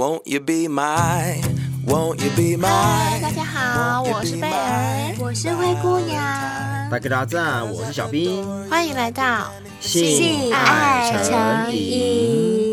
[0.00, 1.42] Won't you be my,
[1.86, 2.66] won't you be my?
[2.70, 6.18] 嗨，大家好，我是贝儿，我是灰姑娘。
[6.90, 12.69] 大家好，我是小兵，欢迎来到性爱诚引。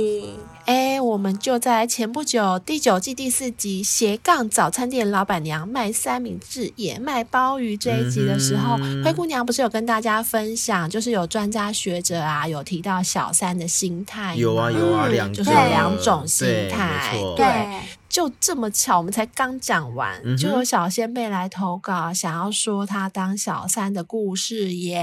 [1.17, 17.79] 我们就在前不久第九季第四集斜杠早餐店老板娘卖三明治也卖鲍鱼这一集的时候，灰姑娘不是有跟大家分享，就是有专家学者啊有提到小三的心态，有啊有啊，就是有两种心态，对。
[18.09, 24.97] 对就这么巧，我们才刚讲完，嗯、就有小仙贝来投稿，想要说他当小三的故事耶。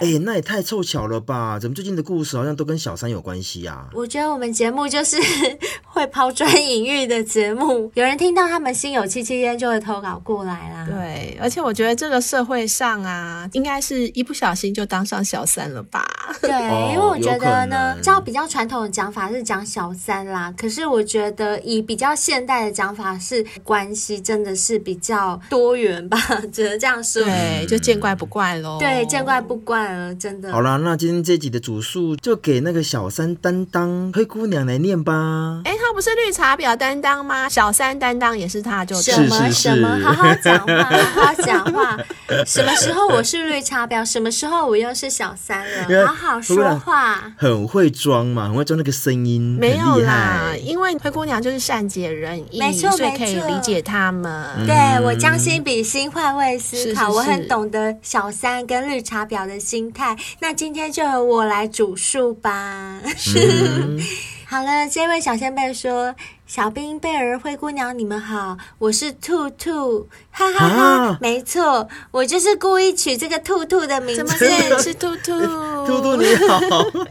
[0.00, 1.58] 哎，那也太凑巧了吧？
[1.58, 3.88] 怎么最近的故事好像都跟小三有关系啊？
[3.92, 5.18] 我觉得我们节目就是
[5.84, 10.86] 会抛砖引玉的节目，有人听到他们心有戚戚焉，就会投稿过来啦。
[10.88, 16.04] 对，而且我觉得这个社会上啊，应该是一不小心就当上小三了吧？
[16.40, 22.64] 对，哦、因为我觉得呢，照比较传统的讲法是讲小三啦，可是我觉得以比较现代。
[22.64, 26.16] 的讲法是关系真的是比较多元吧，
[26.50, 27.22] 只能这样说。
[27.22, 28.78] 对，就见怪不怪喽。
[28.78, 30.50] 对，见怪不怪了，真的。
[30.50, 35.60] 好啦，那今天这集的主述就给那个小三担当灰姑娘来念吧。
[35.64, 37.48] 哎，她不是绿茶婊担当吗？
[37.48, 41.98] 小三担当也是他，就什么什么，好好讲话， 好好讲话。
[42.46, 44.04] 什么时候我是绿茶婊？
[44.04, 46.06] 什么时候我又是小三了？
[46.06, 47.32] 好好说话。
[47.36, 52.33] 很会装嘛，很会装那个声音，没有啦，因为灰姑娘就是善解人。
[52.52, 54.46] 没错，所以可以理解他们。
[54.58, 60.16] 嗯、对，我将心比心，换位思考，是是是，我很懂得小三跟绿茶婊的心态。
[60.40, 63.00] 那今天就由我来主述吧。
[63.36, 64.00] 嗯、
[64.46, 66.14] 好了，这位小仙贝说。
[66.46, 71.18] 小兵、贝儿、灰姑娘，你们好，我是兔兔，哈哈哈，哈！
[71.18, 74.46] 没错，我就是故意取这个兔兔的名字，
[74.78, 75.32] 是兔兔。
[75.88, 76.60] 兔兔你好，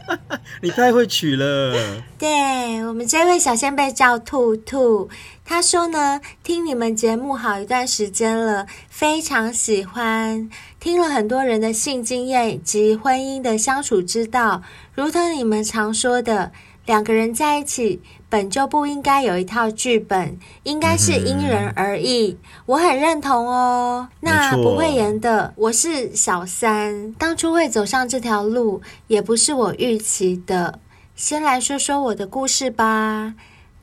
[0.62, 1.74] 你太会取了。
[2.16, 5.10] 对，我们这位小仙贝叫兔兔，
[5.44, 10.48] 他说呢，听你们节目好一段时间了，非常喜欢，
[10.78, 14.62] 听了很多人的性经验及婚姻的相处之道，
[14.94, 16.52] 如同你们常说的。
[16.86, 18.02] 两个人在一起
[18.34, 22.36] 本就不应该有一套剧本，应该是因人而异。
[22.66, 24.08] 我很认同哦。
[24.18, 30.80] 那不会演的，我是小三，当初会走上这条路也不是我预期的。
[31.14, 33.34] 先来说说我的故事吧，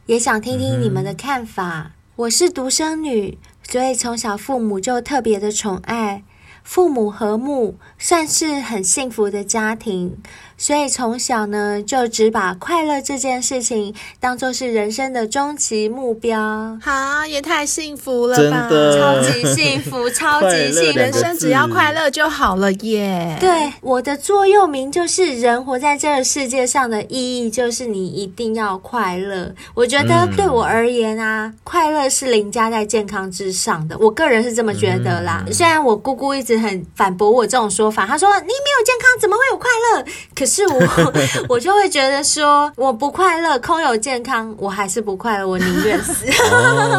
[0.07, 1.94] 也想听听你们的看法。
[2.18, 6.25] 我是独生女，所以从小父母就特别的宠爱，
[6.62, 10.17] 父母和睦，算是很幸福的家庭。
[10.57, 16.78] 所以从小呢，就只把快乐这件事情当做是人生的终极目标。
[16.79, 18.69] 好，也太幸福了吧！
[18.69, 23.35] 真的，超级幸福， 超级幸福，人生只要快乐就好了耶。
[23.39, 29.51] 对，我的座右铭就是：人活在这个世界上的意义就是你一定要快乐。
[29.73, 33.97] 我觉得对我而言啊，嗯、快乐是凌驾在健康之上的。
[33.97, 35.44] 我个人是这么觉得啦。
[35.47, 40.06] 嗯、虽然我姑姑一直很反驳我这种说法，她说你没有健康怎么会有快乐？
[40.35, 40.62] 可是。
[40.62, 41.13] 是我，
[41.47, 46.25] 我就会觉得说，我不快乐，空有健康，我还是不快乐，我宁愿死。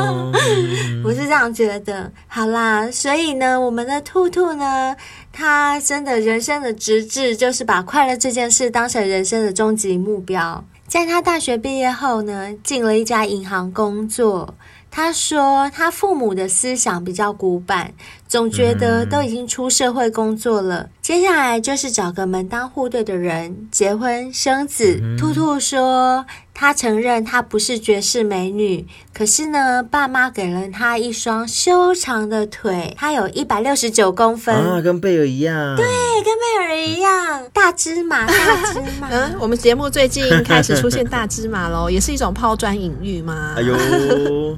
[1.04, 2.10] 我是这样觉得。
[2.26, 4.96] 好啦，所以呢，我们的兔兔呢，
[5.30, 10.64] 他真的人生的直至就是把快乐这件事当成人生的终极目标。
[10.88, 14.54] 在他大学毕业后呢，进了一家银行工作。
[14.90, 17.94] 他说，他父母的思想比较古板，
[18.32, 24.98] 总觉得都已经出社会工作了，接下来就是找个门当户对的人结婚生子。
[25.18, 26.24] 兔兔说。
[26.54, 35.74] 他承认他不是绝世美女，可是呢，爸妈给了他一双修长的腿，他有一百六十九公分啊，跟贝尔一样。
[35.74, 35.86] 对，
[36.22, 39.08] 跟贝尔一样，大芝麻， 大芝麻。
[39.10, 43.54] 嗯，我们节目最近开始出现大芝麻喽，也是一种抛砖引玉吗？
[43.56, 43.74] 哎呦，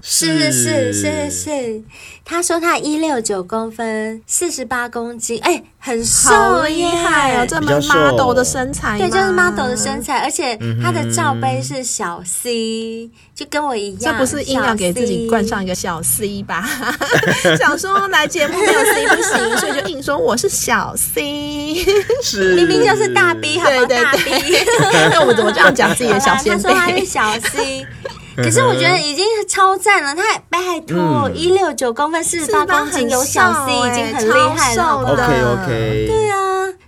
[0.02, 1.82] 是是是是是。
[2.24, 14.14] 他说他一六九公分，四十八公斤，哎，很瘦，好厉害哦，这么 model 的身材，对，就是 model 的身材，而且他的罩杯是小 C，就跟我一样。
[14.14, 16.66] 这不是硬要给自己冠上一个小 C 吧？
[17.60, 21.84] 想说来节目没有 C 不行，所以就硬说我是小 C，
[22.22, 23.86] 是明明就是大 B，好吗？
[23.86, 24.30] 大 B，
[25.12, 26.62] 那我们怎么这样讲自己的小仙贝？
[26.62, 27.86] 他说他是小 C。
[28.42, 36.06] 可是我觉得已经超赞了，他拜托一六九公分，四十八公斤，有小 C 已经很厉害了，？OK OK。
[36.08, 36.38] 对啊，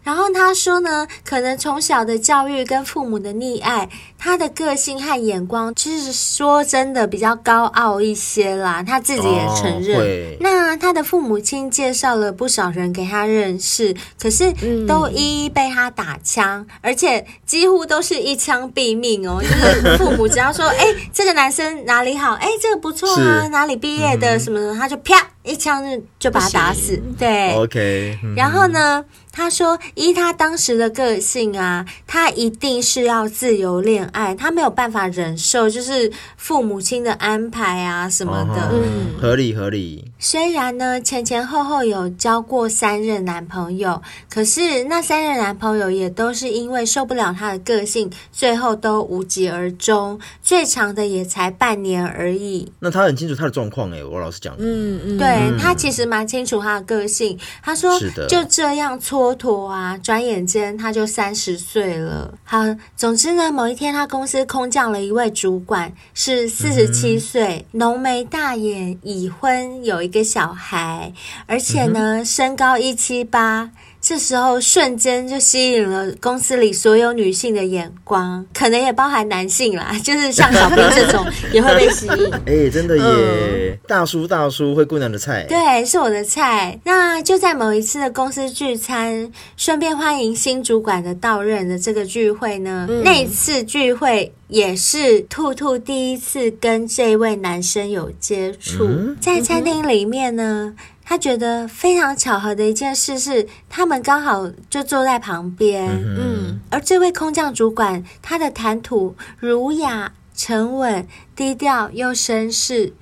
[0.06, 8.84] 然后他说呢，可能从小的教育跟父母的溺爱，他的个性和眼光，其实说真的比较高傲一些啦。
[8.84, 9.98] 他自己也承认。
[9.98, 14.52] 哦、那他的父母亲介绍了不少人给他认识，可是
[14.86, 19.42] 都一一被他打枪，嗯、而且几乎都是一枪毙命哦。
[19.42, 26.96] 就是父母只要说，哎，这个男生哪里好，哎，这个不错啊，哪里毕业的什么的，他就啪一枪就就把他打死。
[27.18, 28.36] 对，OK、嗯。
[28.36, 29.04] 然后呢？
[29.36, 38.70] 他说：“依他当时的个性啊，他一定是要自由恋爱，他没有办法忍受就是父母亲的安排啊什么的。
[38.72, 40.10] 嗯，合理合理。
[40.18, 44.00] 虽然呢前前后后有交过三任男朋友，
[44.30, 50.18] 可是那三任男朋友也都是因为受不了他的个性，最后都无疾而终。
[50.42, 52.72] 最长的也才半年而已。
[52.78, 57.38] 那他很清楚他的状况哎，我老实讲，嗯嗯，对嗯他其实蛮清楚他的个性。
[57.62, 62.34] 他说是的就这样错。”蹉跎啊，转眼间他就三十岁了。
[62.44, 62.58] 好，
[62.96, 71.12] 总之呢，某一天他公司空降了一位主管，是四十七岁，浓眉大眼，已婚，有一个小孩，
[71.46, 73.70] 而且呢，身高一七八。
[74.08, 82.32] 这时候瞬间就吸引了公司里所有女性的眼光，可能也包含男性啦， 就是像小兵这种也会被吸引。
[82.46, 83.02] 哎、欸，真的耶！
[83.02, 86.78] 嗯、大叔大叔，灰姑娘的菜，对，是我的菜。
[86.84, 100.72] 那就在某一次的公司聚餐，顺便欢迎新主管的到任的这个聚会呢，嗯、那一次聚会也是兔兔第一次跟这位男生有接触，嗯、在餐厅里面呢。
[100.76, 100.76] 嗯
[101.08, 111.06] 他觉得非常巧合的一件事是，他们刚好就坐在旁边，嗯，嗯，而这位空降主管，他的谈吐儒雅、沉稳、
[111.36, 112.92] 低调又绅士。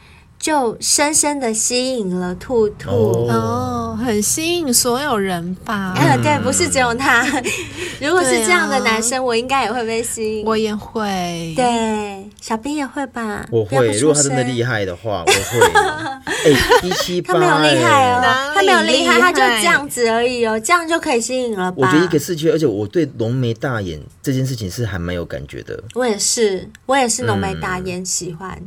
[0.45, 2.91] 就深深的吸引了兔兔
[3.31, 5.95] 哦，很吸引所有人吧？
[5.97, 7.25] 嗯， 对，不是只有他。
[7.99, 10.47] 如果是这样的男生，我应该也会被吸引。
[10.47, 13.47] 我也会，对，小兵也会吧？
[13.51, 13.91] 我会。
[13.97, 15.73] 如果他真的厉害的话，我会。
[16.45, 16.51] 哎，
[16.83, 21.77] 一七八，他没有厉害哦，他没有厉害，他就这样子而已哦，这样就可以吸引了吧？
[21.79, 25.83] 我觉得一个视觉，而且我对浓眉大眼这件事情是还蛮有感觉的。
[25.95, 28.61] 我也是，我也是浓眉大眼，喜欢。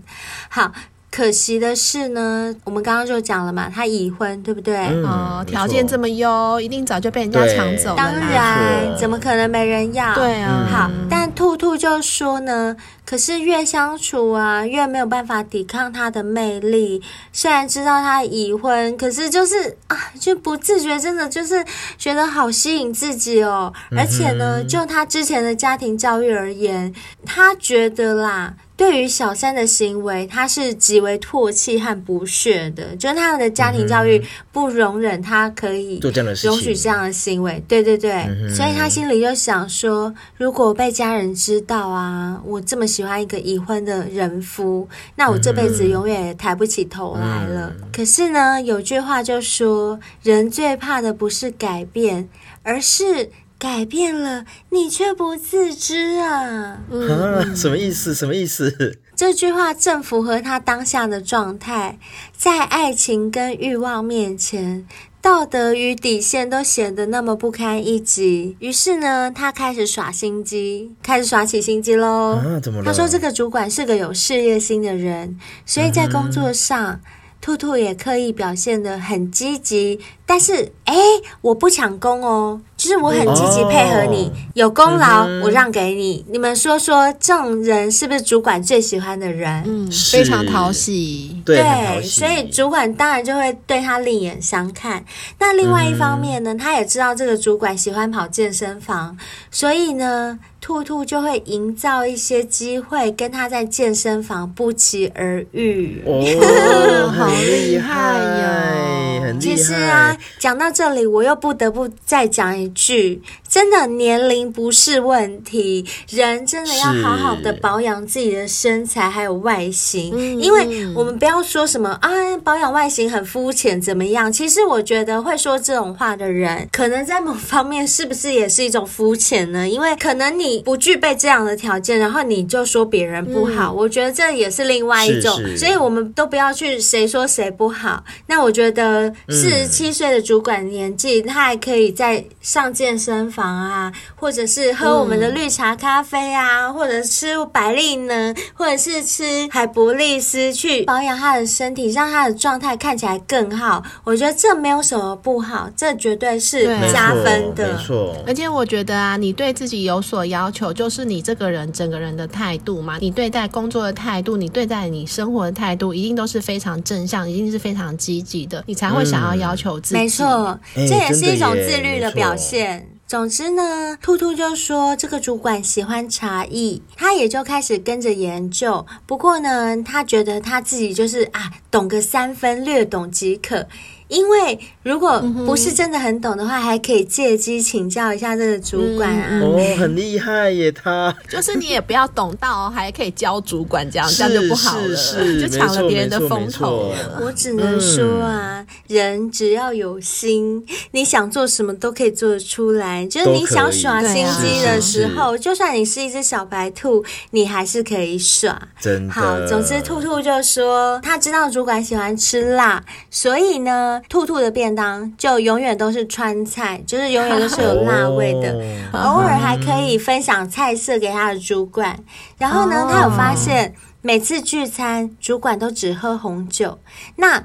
[0.49, 0.71] 好。
[1.17, 4.75] 可惜的是呢，我们刚刚就讲了嘛，他已婚，对不对？
[4.75, 7.95] 嗯、哦，条件这么优，一定早就被人家抢走了。
[7.95, 10.13] 当然，怎么可能没人要？
[10.13, 10.67] 对啊。
[10.71, 17.01] 好，但兔兔就说呢，可是越相处啊，越没有办法抵抗他的魅力。
[17.33, 21.65] 虽然知道他已婚，可是就是啊，就不自觉，真的就是
[21.97, 23.73] 觉得好吸引自己哦。
[23.97, 26.93] 而且呢，就他之前的家庭教育而言，
[27.25, 28.53] 他觉得啦。
[28.77, 35.99] 对于小三的行为，他是极为唾弃和不屑的，就是他们的家庭教育不容忍他可以
[36.43, 37.61] 容许这样的行为。
[37.67, 47.73] 对对对，嗯、所以他心里就想说，如果被家人知道啊，我这么喜欢一个已婚的人夫，那我这辈子永远也抬不起头来了。
[47.81, 52.29] 嗯、可是呢，有句话就说，人最怕的不是改变，
[52.61, 53.31] 而是。
[53.59, 56.77] 改变了，你却不自知啊！
[56.91, 58.13] 嗯、啊，什么意思？
[58.13, 58.99] 什么意思？
[59.15, 61.97] 这句话正符合他当下的状态，
[62.37, 64.85] 在爱情跟欲望面前，
[65.19, 68.55] 道德与底线都显得那么不堪一击。
[68.59, 72.35] 于是呢，他开始耍心机，开始耍起心机喽。
[72.35, 72.85] 啊，怎么了？
[72.85, 76.99] 他说这个主管是个有事业心的人，所以在工作上，嗯、
[77.41, 79.99] 兔兔也刻意表现得很积极。
[80.27, 80.95] 但是，哎，
[81.41, 82.61] 我不抢功哦。
[82.87, 86.25] 就是我很积极配合你，哦、有功劳、嗯、我让给你。
[86.29, 89.61] 你们说说，这种人是不是主管最喜欢的人？
[89.65, 91.35] 嗯，非常讨喜。
[91.43, 95.03] 对，对所以主管当然就会对他另眼相看。
[95.37, 99.17] 那另外一方面呢，嗯、他也知道这个主管喜欢跑健身房，
[99.51, 106.01] 所以呢，兔兔就会营造一些机会跟他在健身房不期而遇。
[106.05, 109.06] 哦， 好厉害呀！
[109.27, 109.55] 很厉害。
[109.55, 112.67] 其实啊，讲到这里，我又不得不再讲一。
[112.69, 122.09] 句真的年龄不是问题，人真的要好好的保养自己的身材还有外形，是因为我们不要说什么啊，
[122.43, 124.31] 保养外形很肤浅怎么样？
[124.31, 129.67] 其实我觉得会说这种话的人，可能在某方面是不是也是一种肤浅呢？
[129.67, 135.37] 因为可能你不具备这样的条件，然后你就说别人不好，嗯、我觉得这也是另外一种。
[135.37, 138.03] 是是所以我们都不要去谁说谁不好。
[138.27, 142.23] 那我觉得四十七岁的主管年纪，他还可以在。
[142.41, 153.83] 上健身房啊，或者是喝我们的绿茶咖啡啊，嗯、或者吃百利呢，或者是吃海博利斯去保养他的身体，让他的状态看起来更好。
[154.03, 157.73] 我觉得这没有什么不好，这绝对是加分的。
[157.73, 169.95] 没错，而且我觉得啊，你对自己有所要求，就是你这个人整个人的态度嘛，你对待工作的态度，你对待你生活的态度，一定都是非常正向，一定是非常积极的，你才会想要要求自己。
[169.95, 172.96] 嗯、没错，这也是一种自律的表现。
[173.07, 178.85] 总之呢，兔兔就说这个主管喜欢茶艺，他也就开始跟着研究。
[179.05, 183.65] 不过呢，他觉得他自己就是啊，懂个三分，略懂即可。
[184.07, 189.27] 因为如果不是真的很懂的话，嗯、还可以借机请教一下这个主管啊。
[189.31, 197.19] 嗯、哦，很厉害耶，他 就是你也不要懂到，还可以教主管这样，这样就不好了，就抢了别人的风头了。
[197.21, 203.05] 我只能说啊，嗯、人只要有心，你想做什么都可以做得出来。
[203.07, 208.57] 就是你想耍心机的时候，就算你是一只小白兔，你还是可以耍。
[208.79, 209.13] 真的。
[209.13, 213.96] 好，总之兔兔就说他知道主管喜欢吃辣，所以呢。
[214.09, 218.55] 兔兔的便当就永远都是川菜，就是永远都是有辣味的，
[218.93, 221.97] 偶尔还可以分享菜色给他的主管。
[222.37, 223.73] 然后呢，他有发现。
[224.07, 226.79] 每次聚餐，主管都只喝红酒。
[227.17, 227.43] 那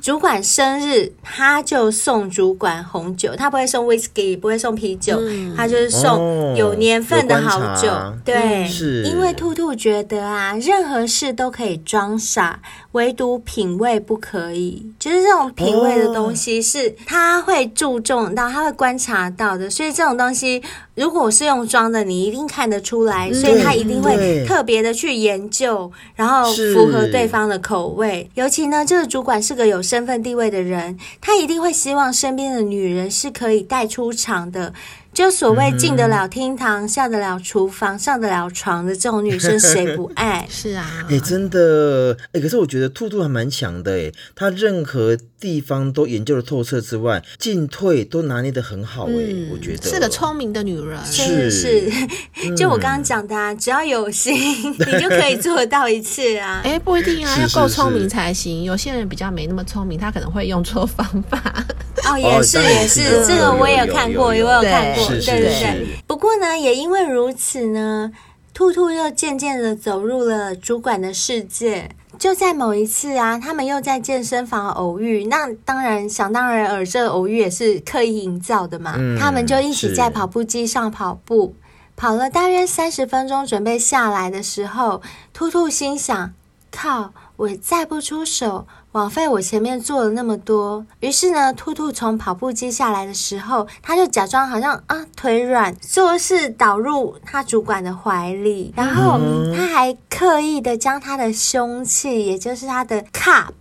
[0.00, 7.90] 主管生日，他就送主管红酒，他不会送 whisky，不会送啤酒，嗯、他就是送有年份的好酒。
[7.90, 12.58] 哦、对，是因为兔兔觉得啊，任何事都可以装傻，
[12.92, 14.90] 唯独品味不可以。
[14.98, 19.68] 就是这种品味的东西，是他会注重到，他会观察到的。
[19.68, 20.62] 所以这种东西。
[20.94, 28.30] 如果是用装的，你一定看得出来，所以他一定会特别的去研究，然后符合对方的口味。
[28.34, 34.72] 尤其呢，这个主管是个有身份地位的人，他一定会希望身边的女人是可以带出场的。
[35.12, 40.46] 就所谓进得了厅堂、嗯、下得了厨房、上得了床的这种女生， 谁不爱？
[40.48, 49.88] 是啊，哎、欸，真的，哎、欸，可是我觉得兔兔还蛮强的，哎，他任何地方都研究的透彻之外，进退都拿捏的很好，哎、嗯，我觉得。
[49.88, 51.50] 是个聪明的女人，是。
[51.50, 51.90] 是，
[52.56, 54.34] 就我刚刚讲的，啊，嗯、只要有心，
[54.78, 56.60] 你就可以做到一次啊。
[56.62, 58.62] 哎、欸，不一定啊，要够聪明才行。
[58.62, 61.64] 有些人比较没那么聪明，他可能会用错方法。
[62.04, 65.08] 哦，也是也是，这个我也有看过，我有看过。
[65.08, 68.12] 对对对，不过呢，也因为如此呢，
[68.52, 71.90] 兔兔又渐渐的走入了主管的世界。
[72.18, 78.96] 就在某一次啊，他们又在健身房偶遇，那当然想当然尔，这偶遇也是刻意营造的嘛。
[78.98, 81.54] 嗯、他们就一起在跑步机上跑步，
[81.94, 85.00] 跑了大约三十分钟，准备下来的时候，
[85.32, 86.32] 兔兔心想：
[86.72, 88.66] 靠，我再不出手。
[88.92, 99.20] 枉费我前面做了那么多，于是呢，兔兔从跑步机下来的时候，他就假装好像啊腿软，做事倒入他主管的怀里，然后
[99.54, 103.52] 他还刻意的将他的凶器，也就是他的 cup，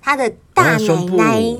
[0.00, 1.56] 他的大奶奶。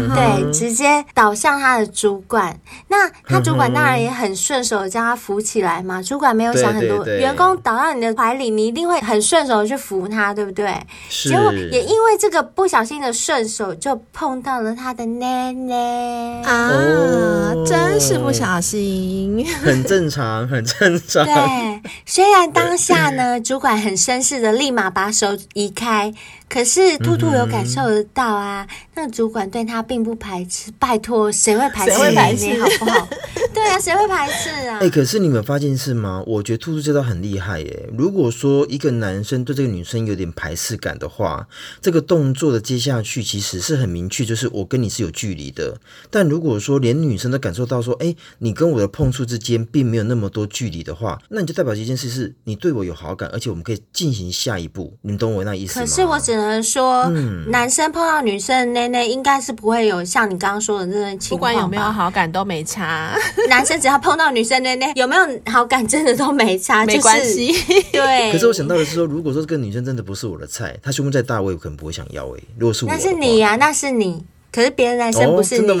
[0.00, 2.58] 嗯、对，直接倒向他的主管。
[2.88, 6.02] 那他主管当然也很顺手的将他扶起来嘛。
[6.02, 10.74] 主管没有想很多，员工倒到你的怀里，你一定会很顺手去扶他，对不对？
[11.08, 11.28] 是。
[11.28, 16.70] 结果也因为这个不小心的顺手，就碰到了他的奶奶啊！
[16.72, 21.24] 哦、真是不小心，很正常，很正常。
[21.24, 26.12] 对，虽然当下呢，主管很绅士的立马把手移开。
[26.48, 30.70] 可是兔兔有感受得到啊，嗯、那主管对他并不排斥。
[30.78, 31.96] 拜托，谁会排斥？
[31.96, 32.60] 谁会排斥？
[32.60, 33.08] 好不好？
[33.54, 34.76] 对啊，谁会排斥啊？
[34.76, 36.22] 哎、欸，可是你们发现是吗？
[36.26, 37.88] 我觉得兔兔这招很厉害耶。
[37.96, 41.46] 如果说一个男生对这个女生有点排斥感的话，
[41.80, 45.78] 这个动作的接下去其实是很明确，就是我跟你是有距离的。
[46.10, 54.96] 但如果说连女生都感受到说，哎、欸，你跟我的碰触之间并没有那么多距离的话，那你就代表一件事是你对我有好感，而且我们可以进行下一步。
[55.02, 55.84] 你们懂我那意思吗？
[55.84, 56.62] 可是我只能。
[56.62, 61.38] 说，嗯、男生碰到女生的内内，应该是不会有像你刚刚说的那种情况。
[61.38, 63.14] 不管有没有好感都没差。
[63.48, 67.52] 男生只要碰到女生内内，有没有好感真的都没差，没关系。
[67.92, 68.32] 对。
[68.32, 72.40] 可是我想到的是说，如果说这个女生真的不是我的菜，她胸部再大，我也可能不会想要哎。
[72.58, 74.24] 如果是我，那是你呀、啊，那是你。
[74.52, 75.66] 可是别的男生不是你，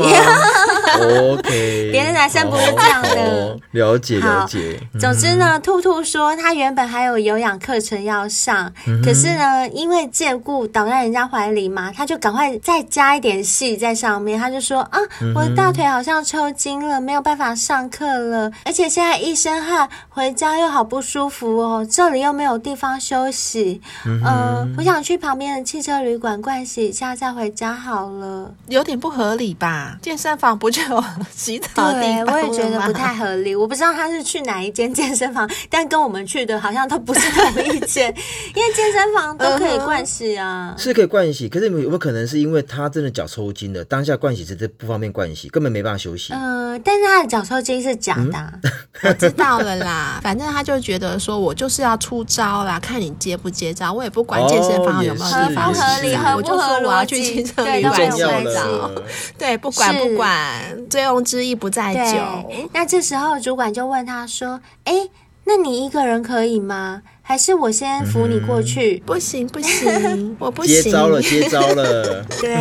[1.92, 3.58] 别的男生不是这样的。
[3.72, 4.78] 了解了解。
[5.00, 8.72] 总之呢，兔兔说他原本还有有氧课程要上，
[9.04, 14.38] 可是呢，因为借故倒在人家怀里嘛，他就赶快再加一点戏在上面。
[14.38, 14.98] 他就说啊，
[15.34, 23.80] 我的大腿好像抽筋了，没有办法上课了，而且现在一身汗，回家又好不舒服哦，这里又没有地方休息。
[24.04, 28.52] 嗯，我想去旁边的汽车旅馆灌洗一下，再回家好了。
[28.68, 29.96] 有点不合理吧？
[30.02, 32.34] 健身房不就有洗澡的地对，方。
[32.34, 33.54] 我也觉得不太合理。
[33.56, 38.08] 我不知道他是去哪一间健身房，但跟我们去的好像都不是同一间，
[38.54, 41.48] 因为健身房都可以灌洗啊，是可以灌洗。
[41.48, 46.32] 可是有没有可能是因为他真的脚抽筋了，当下灌洗真的不方便灌洗，根本没办法休息。
[46.32, 48.70] 嗯、呃，但是他的脚抽筋是假的、啊，嗯、
[49.08, 50.20] 我知道了啦。
[50.22, 58.20] 反正他就觉得说我就是要出招啦，看你接不接招，我也不管健身房有没有地方合理，我就说我要去健身旅馆洗
[58.54, 58.90] 澡。
[59.38, 62.50] 对，不管不管，醉翁之意不在酒。
[62.72, 65.08] 那这时候主管就问他说：“哎，
[65.44, 69.00] 那你一个人可以吗？”还是我先扶你过去？
[69.06, 70.82] 不行不行， 我不行。
[70.82, 72.24] 接招了，接招了。
[72.40, 72.56] 对，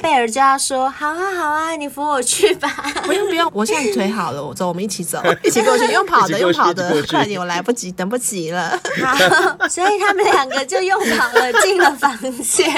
[0.00, 2.68] 贝 尔就要说：“好啊，好啊，你扶我去吧。”
[3.02, 8.78] 不用不用，我现在腿好了，我走，我们一起走， 一起过去，用跑的，用跑的，快点，我来不及，等不及了。
[9.02, 12.70] 好，所以他们两个就用跑了，进了房间。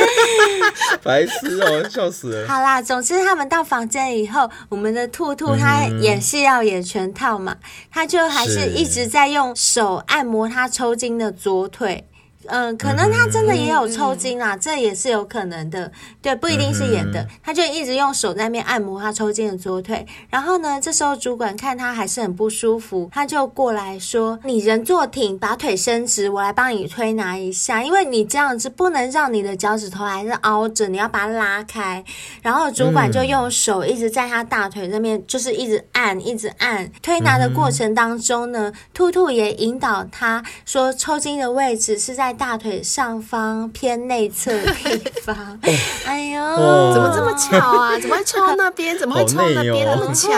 [1.04, 2.48] 白痴哦，笑死了。
[2.48, 7.54] 好啦，总之他们到房间以后，我们的兔兔他演戏要演全套嘛，
[7.90, 10.22] 他就还是一直在用手按。
[10.22, 12.08] 按摩他抽筋的左腿。
[12.48, 15.90] 嗯，可能他真的也有抽筋啦，嗯、这也是有可能的。
[16.20, 20.04] 对，不一定是演的，嗯、他就一直用手在那边按摩他抽筋的左腿。
[20.28, 27.82] 然后呢，这时候主管看他还是很不舒服，他就过来说：“你人坐挺，把腿伸直，我来帮你推拿一下。
[27.82, 32.04] 因为你这样子不能让你的脚趾头还是凹着，你要把它拉开。”
[32.42, 36.90] 然后主管就用手一直在他大腿那边，就是一直按，一直按。
[37.00, 42.31] 推拿的过程当中呢，兔兔也引导他说，抽筋的位置是在。
[42.32, 45.74] 大腿上方偏内侧的地方， 哦、
[46.06, 47.98] 哎呦，怎么这么巧啊？
[48.00, 48.96] 怎么会抽那边？
[48.98, 49.86] 怎么会抽那边？
[49.86, 50.30] 那么巧，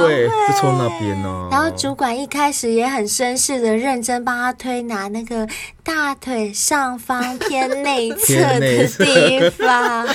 [0.00, 1.48] 会就抽那边呢？
[1.50, 5.46] 然后主管一开始也很绅士的认真帮他推拿那个
[5.82, 10.06] 大腿上方偏内侧的地方，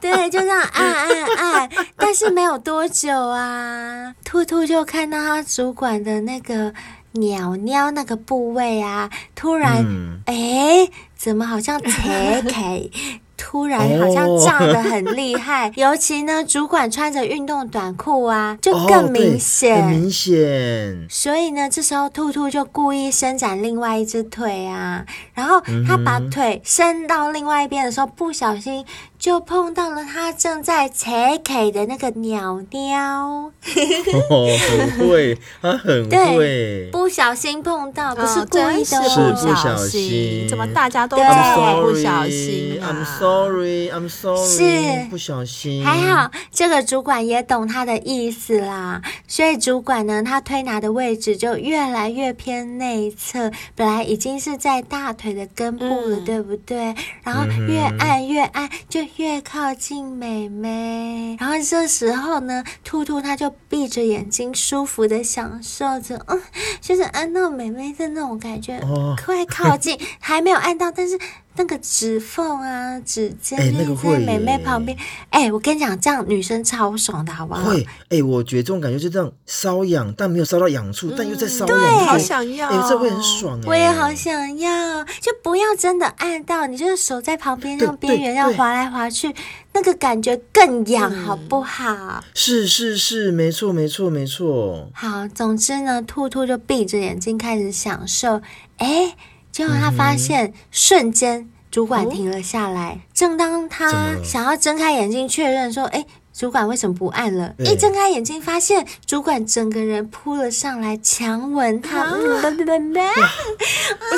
[0.00, 6.72] 对，就这样按按按，但是没有多久啊，兔兔就看到他主管的那个。
[7.16, 9.84] 鸟鸟那个部位啊，突然，
[10.26, 12.82] 哎、嗯，怎么好像切开？
[13.38, 21.06] 突然好像胀得很厉害，尤其呢，主管穿着运动短裤啊，就更明显，很明显。
[21.10, 25.04] 所以呢，这时候兔兔就故意伸展另外一只腿啊，
[25.34, 28.84] 然后他把腿伸到另外一边的时候，不小心。
[29.26, 31.10] 就碰到了他正在切
[31.42, 33.50] K 的那个鸟鸟，
[34.30, 45.84] 哦，很会，他很会，不小心碰到，不是故意的，是不小心，怎么大家都这么不小心？I'm sorry, I'm sorry，是不小心。
[45.84, 56.94] 还好这个主管也懂他的意思啦，所以主管呢，他推拿的位置就越来越偏内侧，本来已经是在大腿的根部了，嗯、对不对？
[57.24, 59.04] 然后越按越按就。
[59.16, 66.42] 越靠近美美，然后这时候呢，兔兔它就闭着眼睛，舒服的享受着，嗯，
[66.80, 71.18] 就是按到美美的那种感觉，哦、快靠近，还没有按到，但是。
[71.56, 74.96] 那个指缝啊，指尖在美眉旁边。
[75.30, 77.64] 哎、欸，我跟你讲，这样女生超爽的，好不好？
[77.70, 77.82] 会。
[77.82, 81.66] 哎、欸，我觉得这种感觉就这样瘙痒，但没有瘙到痒处，嗯、但又在瘙痒。
[81.66, 82.68] 对，好想要。
[82.68, 83.60] 哎、欸，这会很爽。
[83.66, 89.34] 我也好想要，就不要真的按到，你就是手在旁边，让边缘要滑来滑去，
[89.72, 92.22] 那个感觉更痒，好不好？
[92.34, 94.90] 是是是，没错没错没错。
[94.94, 98.40] 好，总之呢，兔兔就闭着眼睛开始享受。
[98.78, 99.16] 哎、欸。
[99.56, 102.90] 结果他发现，瞬间主管停了下来。
[102.90, 103.90] 哦、正当他
[104.22, 112.04] 想要睁开眼睛确认说：“哎，主管为什么不按了？”一睁开眼睛，发现主管整个人扑了上来，强吻他。
[112.04, 112.18] 不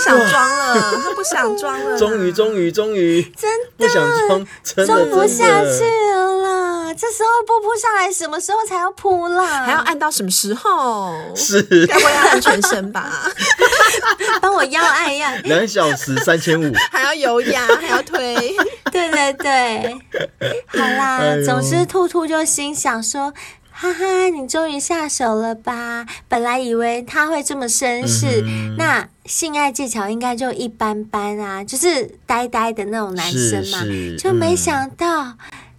[0.01, 1.97] 想装了，他不想装了。
[1.97, 4.45] 终于，终于，终于，真的不想装，
[4.85, 6.59] 装不下去了。
[6.95, 9.47] 这时候不扑上来，什么时候才要扑啦？
[9.65, 11.15] 还要按到什么时候？
[11.37, 13.31] 是，该不会要按全身吧？
[14.41, 18.35] 帮我腰按一下，两小时三千五， 还要油压，还要推，
[18.93, 19.97] 对对对，
[20.67, 23.33] 好啦，哎、总之兔兔就心想说，
[23.71, 26.07] 哈哈，你终于下手了吧？
[26.29, 35.35] 本来以为他会这么绅士，嗯、那性爱技巧应该就一般般啊，就是呆呆的那种男生嘛，嗯、就没想到。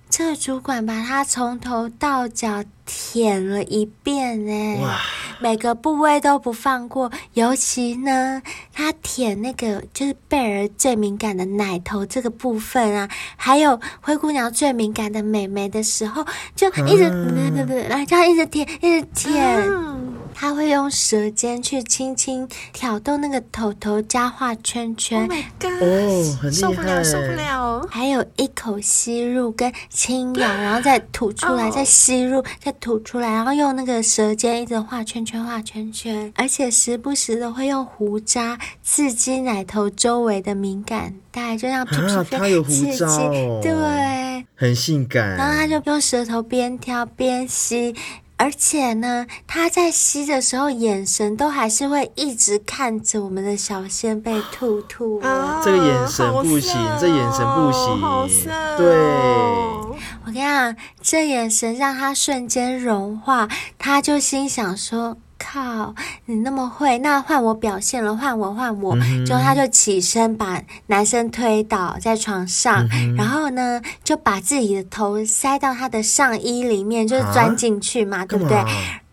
[0.10, 5.00] 这主管把他从头到脚舔了一遍，哎，哇。
[5.42, 8.42] 每个部位都不放过，尤其呢，
[8.74, 19.62] 他舔那个就是贝儿最敏感的奶头这个部分啊，还有灰姑娘最敏感的美眉的时候，就一直不不不，来这样一直舔，一直舔。
[19.70, 20.09] 嗯
[20.40, 25.24] 他会用舌尖去轻轻挑逗那个头头加画圈圈。
[25.24, 25.84] Oh my god！
[25.84, 27.86] 哦，很厉害，受不了，受不了。
[27.92, 45.36] 还有一口吸入跟轻咬， 然后再吐出来，再吸入，再吐出来，然后用那个舌尖一直画圈圈，画圈圈，而且时不时的会用胡渣刺激奶头周围的敏感带，就像皮皮啊，他有胡渣哦，对，很性感。
[45.36, 47.94] 然后他就用舌头边挑边吸。
[48.40, 55.20] 而且呢，他在吸的时候，眼神都还是会一直看着我们的小仙贝兔兔。
[55.20, 65.18] 啊，这个眼神不行，哦、这眼神不行，好色哦、对，我跟你讲，这眼神让他瞬间融化，他就心想说。
[65.40, 68.96] 靠，你那么会，那换我表现了，换我，换我。
[68.98, 78.64] 嗯、就他就起身把男生推倒在床上，嗯、然后呢就把自己的头塞到他的上衣里面，就是钻进去嘛，啊、对不对？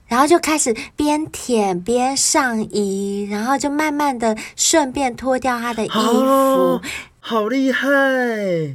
[0.09, 5.99] 然后就开始边舔边上移，然后就慢慢的顺便脱掉他的衣服。
[5.99, 6.83] 哦
[7.29, 7.89] 好厉害！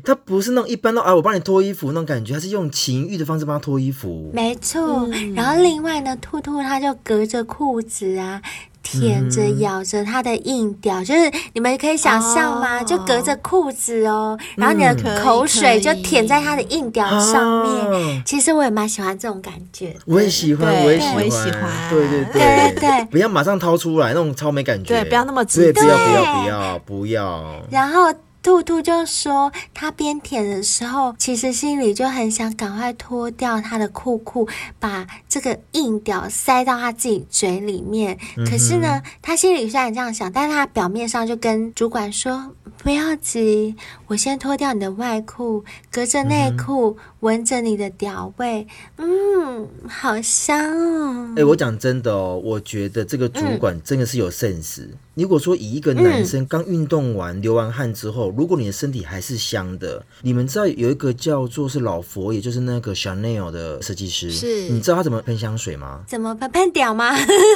[0.03, 4.29] 他不是那种一般的，哎，我帮你脱衣服那种感觉，他是用情欲的方式帮他脱衣服。
[4.33, 8.41] 没错，嗯、然后另外呢，兔兔他就隔着裤子啊，
[8.83, 12.81] 舔着咬着它的硬屌，嗯、就是你们可以想象吗？
[12.81, 17.87] 哦、就隔着裤子哦，然后你的口水就舔在它的硬屌上面。
[17.89, 22.33] 嗯、其实我也蛮喜欢这种感觉，我也喜欢，我也喜欢，对对对。
[22.33, 28.13] 对对，不要马上掏出来那种超没感觉，对，不要那么直接，不要不要不要不要，然后。
[28.43, 34.47] 兔兔就说，他边舔的时候，其实心里就很想赶快脱掉他的裤裤，
[34.79, 38.17] 把这个硬屌塞到他自己嘴里面。
[38.37, 42.51] 嗯、可是呢，他心里虽然这样想，但是他表面上就跟主管说
[42.81, 43.75] ：“不要急，
[44.07, 54.81] 我先脱掉你的外裤，隔着内裤闻着你的屌味，嗯，好香哦。”哎、欸，我讲真的哦，我觉得这个主管真的是有 sense。
[54.81, 66.01] 嗯如果说以一个男生刚运动完、嗯、流完汗之后，如果你的身体还是香的，你们知道有一个叫做是老佛爷，就是那个 Chanel 的设计师，是，你知道他怎么喷香水吗？
[66.07, 66.49] 怎么喷？
[66.51, 67.13] 喷屌吗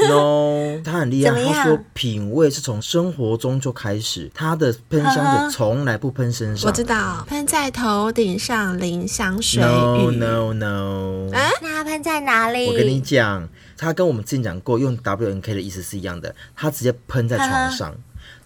[0.10, 1.44] ？No，他很厉害。
[1.44, 6.70] 他说品味是从生活中就开始，他的喷香水从来不喷身上。
[6.70, 9.62] 我知道，喷在头顶上淋香水。
[9.62, 12.68] No No No，啊，那他喷在哪里？
[12.68, 13.48] 我跟你讲。
[13.78, 17.96] 他跟我们之前讲过，用 W N K 的意思是一样的，他直接喷在床上。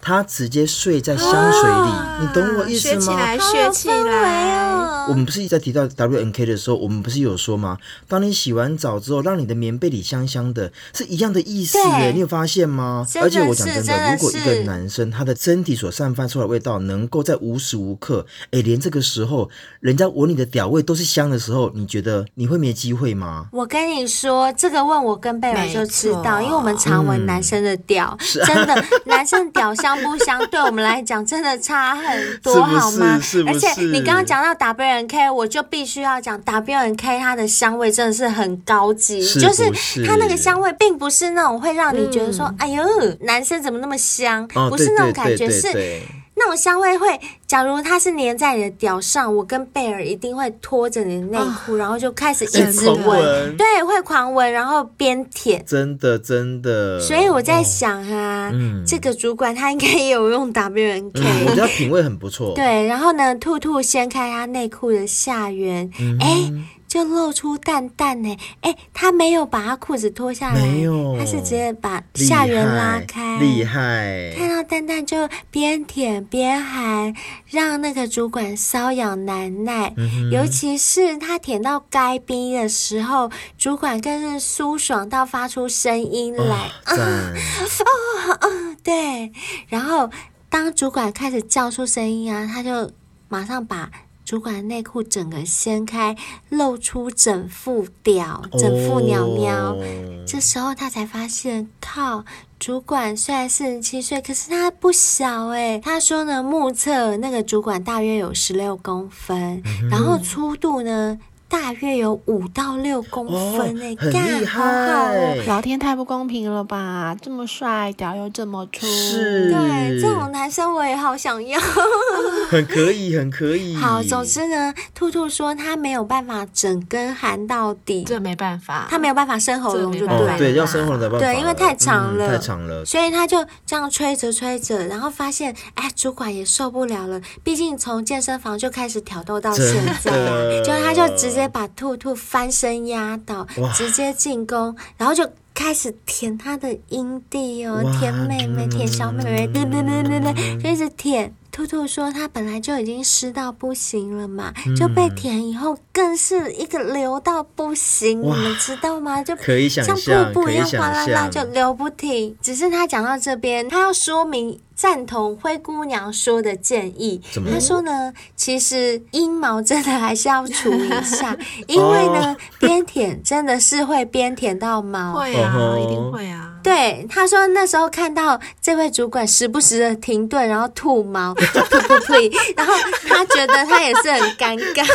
[0.01, 2.99] 他直接睡在香水里，啊、你懂我意思吗？
[2.99, 4.68] 学起来，学起来。
[5.09, 7.77] 我们不是一直在提到 W N K 的时候，我们不是有说吗？
[8.07, 12.11] 当你洗完澡之后，让你的棉被里香香的，是一样的意思耶。
[12.11, 13.05] 你有发现吗？
[13.21, 23.47] 而且我讲真的，如果一个男生他的身体所散发出来的味道，能够在无时无刻，哎，连这个时候人家闻你的屌味都是香的时候，你觉得你会没机会吗？
[23.51, 29.99] 我跟你说，这个问我跟贝尔就知道，因为我们常闻男生的屌，嗯、真的， 男生屌香。
[29.99, 30.39] 不香？
[30.49, 33.19] 对我们来讲，真的差很多，好吗？
[33.19, 33.47] 是是？
[33.47, 42.83] 而且你刚刚讲到 W K，我就必须要讲 W N K，它的香味真的是很高级，是是就是它那个香味，并不是那种会让你觉得说，嗯、哎呦，
[43.21, 44.47] 男生怎么那么香？
[44.55, 46.05] 哦、不是那种感觉，对对对对对是。
[46.39, 56.97] 那种香味会，假如它是粘在你的屌上，我跟贝尔一定会拖着你的内裤，哦、然后就开始一直闻，对，会狂闻，然后边舔，真的真的。
[57.01, 62.53] 所以我在想啊，哦嗯、这个主管他应该也有用 WNK，、嗯、我觉得品味很不错。
[62.55, 66.65] 对，然后呢，兔兔掀开他内裤的下缘，哎、嗯。
[66.89, 74.33] 就露出蛋蛋呢，哎，他没有把他裤子脱下来，没有，他是直接把下缘拉开，厉害。
[74.35, 77.13] 看到蛋蛋就边舔边喊，
[77.47, 79.93] 让那个主管瘙痒难耐。
[79.97, 89.31] 嗯、尤其是他舔到该冰的时候，主管更是舒爽到发出声音来，哦， 哦，哦，对。
[89.67, 90.09] 然后
[90.49, 92.91] 当主管开始叫出声音啊，他就
[93.27, 93.91] 马上把。
[94.29, 96.15] 主管的内裤整个掀开，
[96.49, 99.73] 露出整副屌，整副鸟鸟。
[99.73, 99.83] Oh.
[100.27, 102.23] 这时候他才发现，靠！
[102.59, 105.81] 主管虽然四十七岁，可是他不小诶。
[105.83, 109.89] 他说呢，目测那个主管大约有十六公分，mm hmm.
[109.89, 111.17] 然后粗度呢？
[111.49, 115.35] 大约有五到六公分诶，很厉害！
[115.47, 117.17] 老天太不公平了吧？
[117.19, 121.59] 这么帅，屌又这么粗，是，对，这种男生我也好想要，
[122.51, 123.75] 很可以，很可以。
[123.75, 140.11] 好，总之呢，兔兔说他没有办法整根含到底，这没办法，他没有办法生喉咙，就对，对，要生喉咙的办法，对，因为太长了，太长了，所以他就这样吹着吹着，然后发现，哎，主管也受不了了，毕竟从健身房就开始挑逗到现在。
[140.11, 141.38] 啊，就他就直接。
[141.39, 151.33] 直接把兔兔翻身压倒，直接进攻，然后就开始舔她的阴蒂哦，舔妹妹，舔小妹妹，对对对对对，就一直舔。
[151.49, 159.23] 兔兔说他本来就已经湿到不行了嘛，就被舔以后更是一个流到不行，你们知道吗？
[159.23, 162.37] 就可以想像瀑布一样哗啦啦就流不停。
[162.41, 167.51] 只是他讲到这边，他要说明赞同灰姑娘说的建议怎么。
[167.51, 171.35] 他说呢，其实阴毛真的还是要除一下，
[171.67, 175.15] 因为呢， 边舔真的是会边舔到毛。
[175.15, 176.53] 会啊，一定会啊。
[176.63, 182.73] 对，他说那时候看到这位主管时不时的停顿，然后吐毛，就 噗噗呸，然后
[183.05, 184.85] 他觉得他也是很尴尬。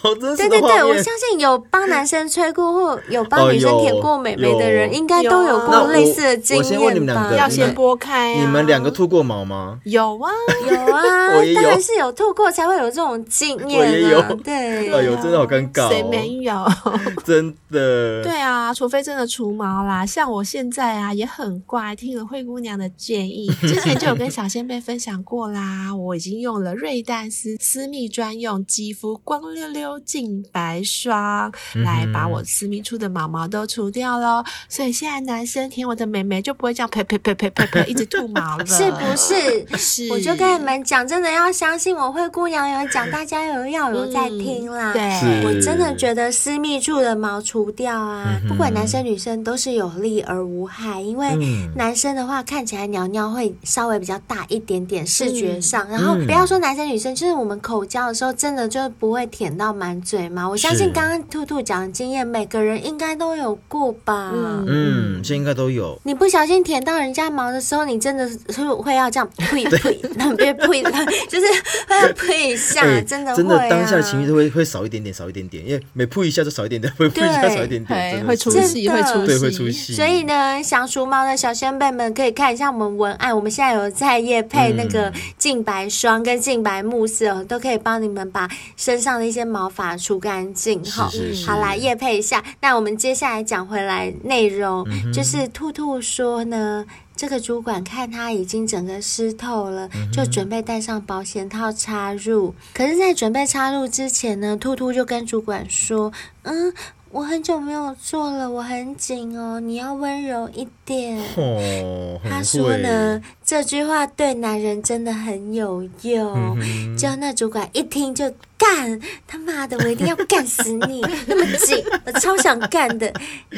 [0.00, 7.36] 好真实对对对，我相信有帮男生吹过或有帮女生舔过美眉的人，应该都有过类似的经那我我先问你们验吧？
[7.36, 8.40] 要先拨开啊。
[8.40, 9.78] 你们两个吐过毛吗？
[9.84, 10.30] 有啊，
[10.70, 13.84] 有啊， 我当然是有吐过才会有这种经验、啊。
[13.84, 16.64] 我也有对，哎呦，真的好尴尬、哦，谁没有？
[17.24, 18.22] 真的。
[18.22, 20.06] 对啊，除非真的除毛啦。
[20.06, 25.94] 像我现在啊，也很乖，听了灰姑娘的建议， 之前就有跟小仙贝分享过啦。
[25.94, 34.44] 我已经用了瑞黛斯私密专用肌肤光溜溜净白霜，来把我私密处的毛毛都除掉喽。
[34.68, 39.76] 所以现在男生舔我的美眉就不会这样呸呸呸呸呸呸一直吐毛了， 是不是？
[39.76, 44.92] 是，我就跟你们讲，真的要相信我，灰姑娘有讲，大家有要有在听啦。
[44.92, 51.00] 嗯、对，我真的觉得私密处的毛除掉啊，不管男生女生都是有利而无害。
[51.00, 51.34] 因为
[51.74, 55.88] 男生的话看起来鸟鸟会稍微比较大一点点，视觉上。
[55.88, 60.46] 然后不要说男生女生，就是我们口交的时候，真的就不会舔到满嘴嘛。
[60.46, 64.30] 我相信刚刚兔兔讲的经验，每个人应该都有过吧？
[64.34, 65.98] 嗯，嗯，这应该都有。
[66.04, 70.82] 你不小心舔到人家毛的时候，你真的是会要这样呸呸， 那别呸，
[71.28, 71.46] 就是
[71.88, 79.94] 会要呸一下，欸、真的真的当下的情绪都会会少一点点，少一点点，因为每噗一下就少一点点， 会噗一下少一点点，会出戏，会出戏，对，会出戏。
[79.94, 90.82] 所以呢，想除毛的小仙贝们可以看一下我们文案，我们现在有在夜配那个净白霜跟净白慕斯哦，都可以帮你们把身上的一些毛发出干净。
[90.84, 91.08] 哈，
[91.46, 92.44] 好来夜配一下。
[92.60, 96.84] 那我们接下来讲回来内容，嗯、就是兔兔说呢。
[97.16, 102.54] 这个主管看他已经整个湿透了，就准备戴上保险套插入。
[102.72, 106.10] 可是，在准备插入之前呢，兔兔就跟主管说
[106.44, 106.72] ：“嗯，
[107.10, 111.18] 我很久没有做了，我很紧哦，你要温柔一点。
[111.36, 116.58] 哦”他说呢，这句话对男人真的很有用。
[116.96, 118.32] 结果那主管一听就。
[118.60, 119.74] 干他妈的！
[119.78, 121.00] 我一定要干死你！
[121.26, 123.10] 那么紧，我超想干的。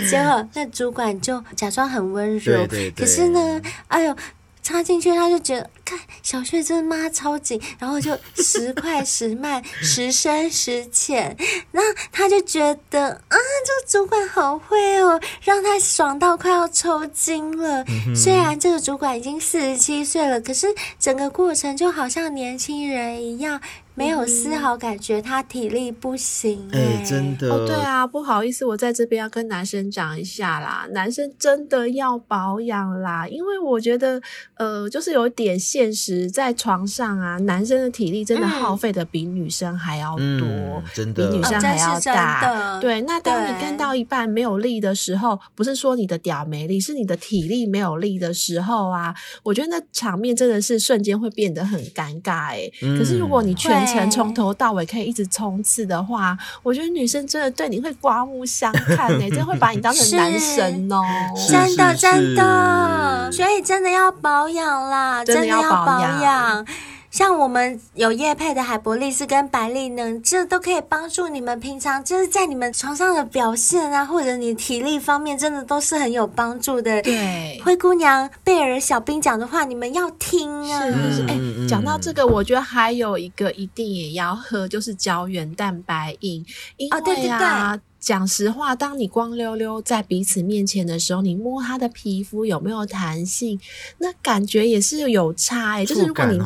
[0.09, 4.17] 结果那主管就假装很温柔，对对对，可是呢，哎呦，
[4.63, 11.37] 插进去他就觉得，看小穴真的妈超紧，然后就时快时慢，时深时浅。
[11.73, 17.85] 那他就觉得啊，这个主管好会哦，让他爽到快要抽筋了。
[18.07, 23.61] 嗯、虽然这个主管已经四十七岁了，可是整个过程就好像年轻人一样。
[23.95, 27.53] 没有丝毫感觉他体力不行哎、真的。
[27.53, 34.21] 哦，对啊，不好意思，我在这边要跟男生讲一下啦，男生真的要保养啦，因为我觉得
[34.57, 41.31] 呃，就是有点现实，在床上啊，男生的体力真的耗费的比女生还要多，嗯、真的。
[41.31, 42.77] 比女生还要大。
[42.77, 53.55] 哦、对，那当你干到一半没有力的时候，不是说你的屌没力，是你的体力没有力的时候啊，我觉得那场面真的是瞬间会变得很尴尬哎、可是如果你
[53.87, 61.05] 全程从头到尾可以一直冲刺的话，我觉得女生真的对你会刮目相看呢、欸， 真的会把你当成男神哦、喔，
[61.51, 66.67] 真的真的，所以真的要保养啦，真的要保养。
[67.13, 77.03] 像我们有叶配的海博力斯跟百丽能，这都可以帮助你们平常就是在你们床上的表现啊，或者你体力方面，真的都是很有帮助的。
[77.03, 80.87] 对，灰姑娘贝尔小兵讲的话，你们要听啊。
[80.87, 86.43] 是是是，哎、欸，讲到这个，我觉得还有一个一定也要喝，就是胶原蛋白饮，
[86.79, 86.99] 因为啊。
[86.99, 93.59] 哦对对对讲实话，当你光溜溜在彼此面前的时候，你摸他的皮肤有没有弹性，
[93.99, 96.37] 那感觉也是有差诶、欸、就是如果你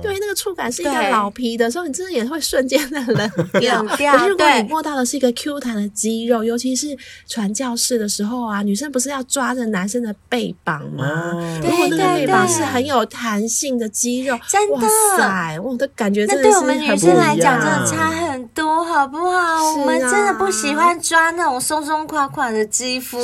[0.00, 3.82] 对那个触感是一个老皮的时候，你真的也会瞬间的冷 掉。
[3.82, 6.96] 可是如果你摸到的是一个 Q 弹的肌肉，尤其是
[7.26, 11.32] 传教士的时候啊，女生不是要抓着男生的背膀吗？
[11.60, 14.82] 如果那个背膀是很有弹性的肌肉，真的，哇
[15.18, 16.78] 塞，我的感觉真的是很不一样。
[16.78, 19.30] 那对我们女生来讲，真的差很多，好不好？
[19.30, 23.18] 啊、我们真的不喜欢抓那种松松垮垮的肌肤，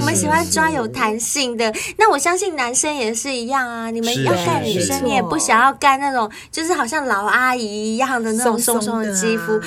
[0.00, 1.72] 我们喜欢抓有弹性的。
[1.96, 3.90] 那我相信男生也是一样啊。
[3.90, 9.56] 你们要干女生，你也不想要干那种就是好像老阿姨一样的那种松松的肌肤。
[9.56, 9.60] 啊、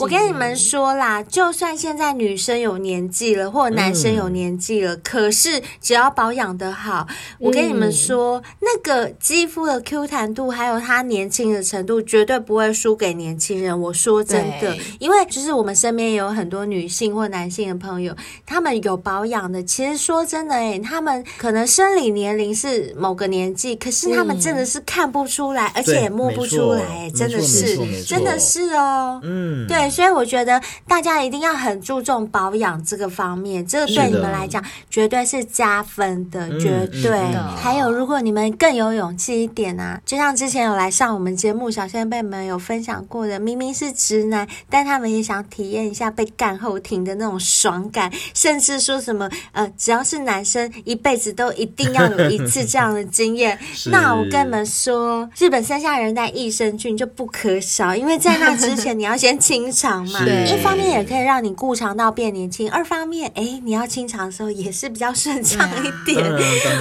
[0.00, 7.06] 我跟你们说啦，就算现在女生有年纪了，或者男生有年纪了，嗯、可是只要保养得好，
[7.38, 13.78] 我跟你们说，嗯、那个肌肤的 Q 弹度还有它年轻的程度，绝对不会输给年轻人。
[13.80, 19.62] 我说真的，因为就是我们身边也有很多女性或男性的朋友，他们有保养的。
[19.62, 29.20] 其实说真的，哎，他们可能生理年龄是某个年纪，可是他们真的是看不出来，嗯、而且也摸不出来，真的是，真的是哦。
[29.22, 37.10] 嗯，对，所以我觉得大家一定要很注重保养这个方面，这个对你们来讲绝对是加分的，的绝对。
[37.12, 53.58] 嗯、还有，如果你们更有勇气一点啊，就像之前有来上我们节目小仙贝们有分享过的，明明是直男，但他们也想体验一下被干后庭的那种爽感，甚至说什么呃，只要是男生一辈子都一定要有一次这样的经验。
[53.90, 60.24] 那我跟你们说，日本山下人带益生菌就不可少，因为在那之前你要先清肠嘛。
[60.24, 66.22] 对，一方面也可以让你顾肠道变年轻，二方面哎，你要清肠的时候也是比较顺畅一点，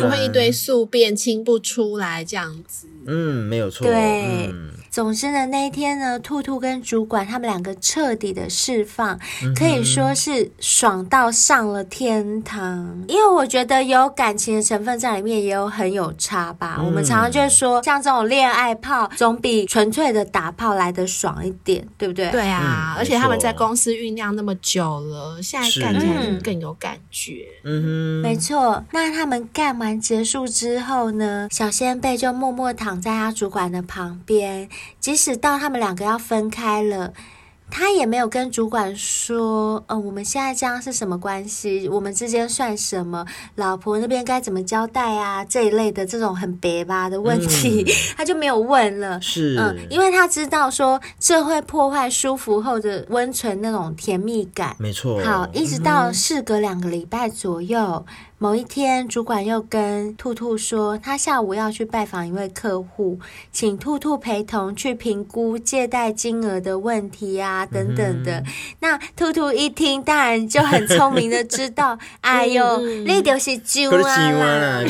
[0.01, 2.87] 不会一堆宿便清不出来这样子。
[3.05, 3.85] 嗯，没有错。
[3.85, 4.47] 对。
[4.51, 13.03] 嗯总之呢，那一天呢，兔兔跟主管他们两个彻底的释放，嗯、可以说是爽到上了天堂。
[13.07, 16.77] 因为我觉得有感情的成分在里面，也有很有差吧。
[16.79, 22.29] 嗯、我们常常就会说，像这种恋爱炮，总比纯粹的打炮来的爽一点，对不对？
[22.31, 27.45] 对啊，嗯、而且他们在公司酝酿那么久了，现在干起来更有感觉。
[27.63, 28.83] 嗯哼，没错。
[28.91, 34.69] 那他们干完结束之后呢，小仙贝就默默躺在他主管的旁边。
[34.99, 37.13] 即使到他们两个要分开了，
[37.71, 41.87] 他也没有跟主管说：“呃，我们现在这样是什么关系？
[41.89, 43.25] 我们之间算什么？
[43.55, 45.43] 老婆那边该怎么交代啊？
[45.45, 49.19] 这一类的这种很别吧的问题，嗯、 他就没有问了。
[49.21, 54.75] 是，嗯，因为他知道说这会破坏舒服后的温存那种甜蜜感。
[54.77, 55.19] 没错。
[55.23, 58.05] 好，一直到事隔两个礼拜左右。
[58.07, 63.19] 嗯某一天，主管又跟兔兔说，他下午要去拜访一位客户，
[63.51, 68.39] 请兔兔陪同去评估借贷金额的问题啊，等等的。
[68.39, 68.45] 嗯、
[68.79, 74.81] 那兔兔一听，当然就很聪明的知道， 哎呦，你就是猪啊。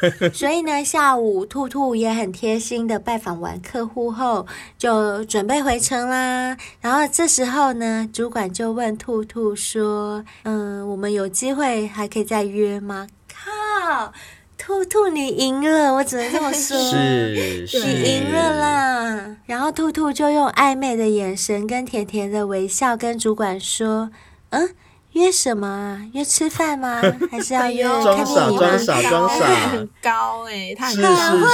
[0.32, 4.46] 所以呢，下午兔兔也很贴心的拜访完客户后，
[4.78, 6.56] 就准备回城啦。
[6.80, 14.12] 然后这时候呢，主管就问兔兔说：“嗯，我们有机会还可以再约吗？”靠，
[14.56, 19.36] 兔兔你赢了，我只能这么说，是，是你赢了啦。
[19.46, 24.10] 然后兔兔就用暧昧的眼神跟甜甜的微笑跟主管说
[24.50, 24.70] ：“嗯。”
[25.18, 26.00] 约什么啊？
[26.14, 27.02] 约吃饭吗？
[27.30, 28.58] 还是要约看电影吗？
[28.58, 30.96] 装傻，装傻，装傻，很高哎、欸，他很
[31.42, 31.48] 会，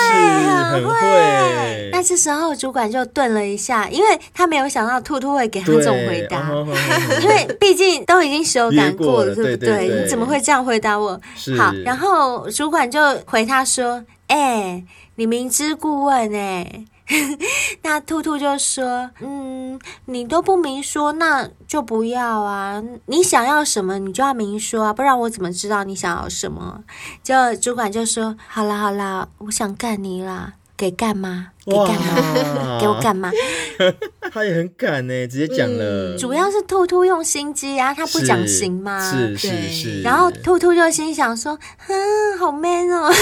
[0.73, 1.91] 很会。
[1.91, 6.51] 那这时候主管就顿了一下，因为他没有想到兔兔会给他这种回答，
[7.23, 9.89] 因为毕竟都已经修改过了，对不对？
[9.89, 11.21] 你怎么会这样回答我？
[11.59, 14.85] 好，然后主管就回他说：“哎，
[15.17, 16.85] 你明知故问哎。”
[17.83, 22.83] 那兔兔就说：“嗯，你都不明说，那就不要啊。
[23.07, 26.83] 你想要什么，你就要明说啊，不然我怎么知道你想要什么？”
[27.23, 32.79] 就主管就说：“好啦好啦，我想干你啦，给干吗？”给干嘛？
[32.81, 33.31] 给我干嘛？
[34.33, 36.17] 他也很敢呢，直接讲了。
[36.19, 39.01] 主要是兔兔用心机啊，他不讲行吗？
[39.11, 40.03] 是是是。
[40.03, 41.57] 然后兔兔就心想说
[41.89, 43.13] ：“嗯，好 man 哦！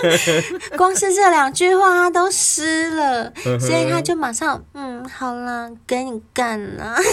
[0.76, 6.96] 光是这两句话他都湿了，所以他就马上嗯，好啦，给你干了。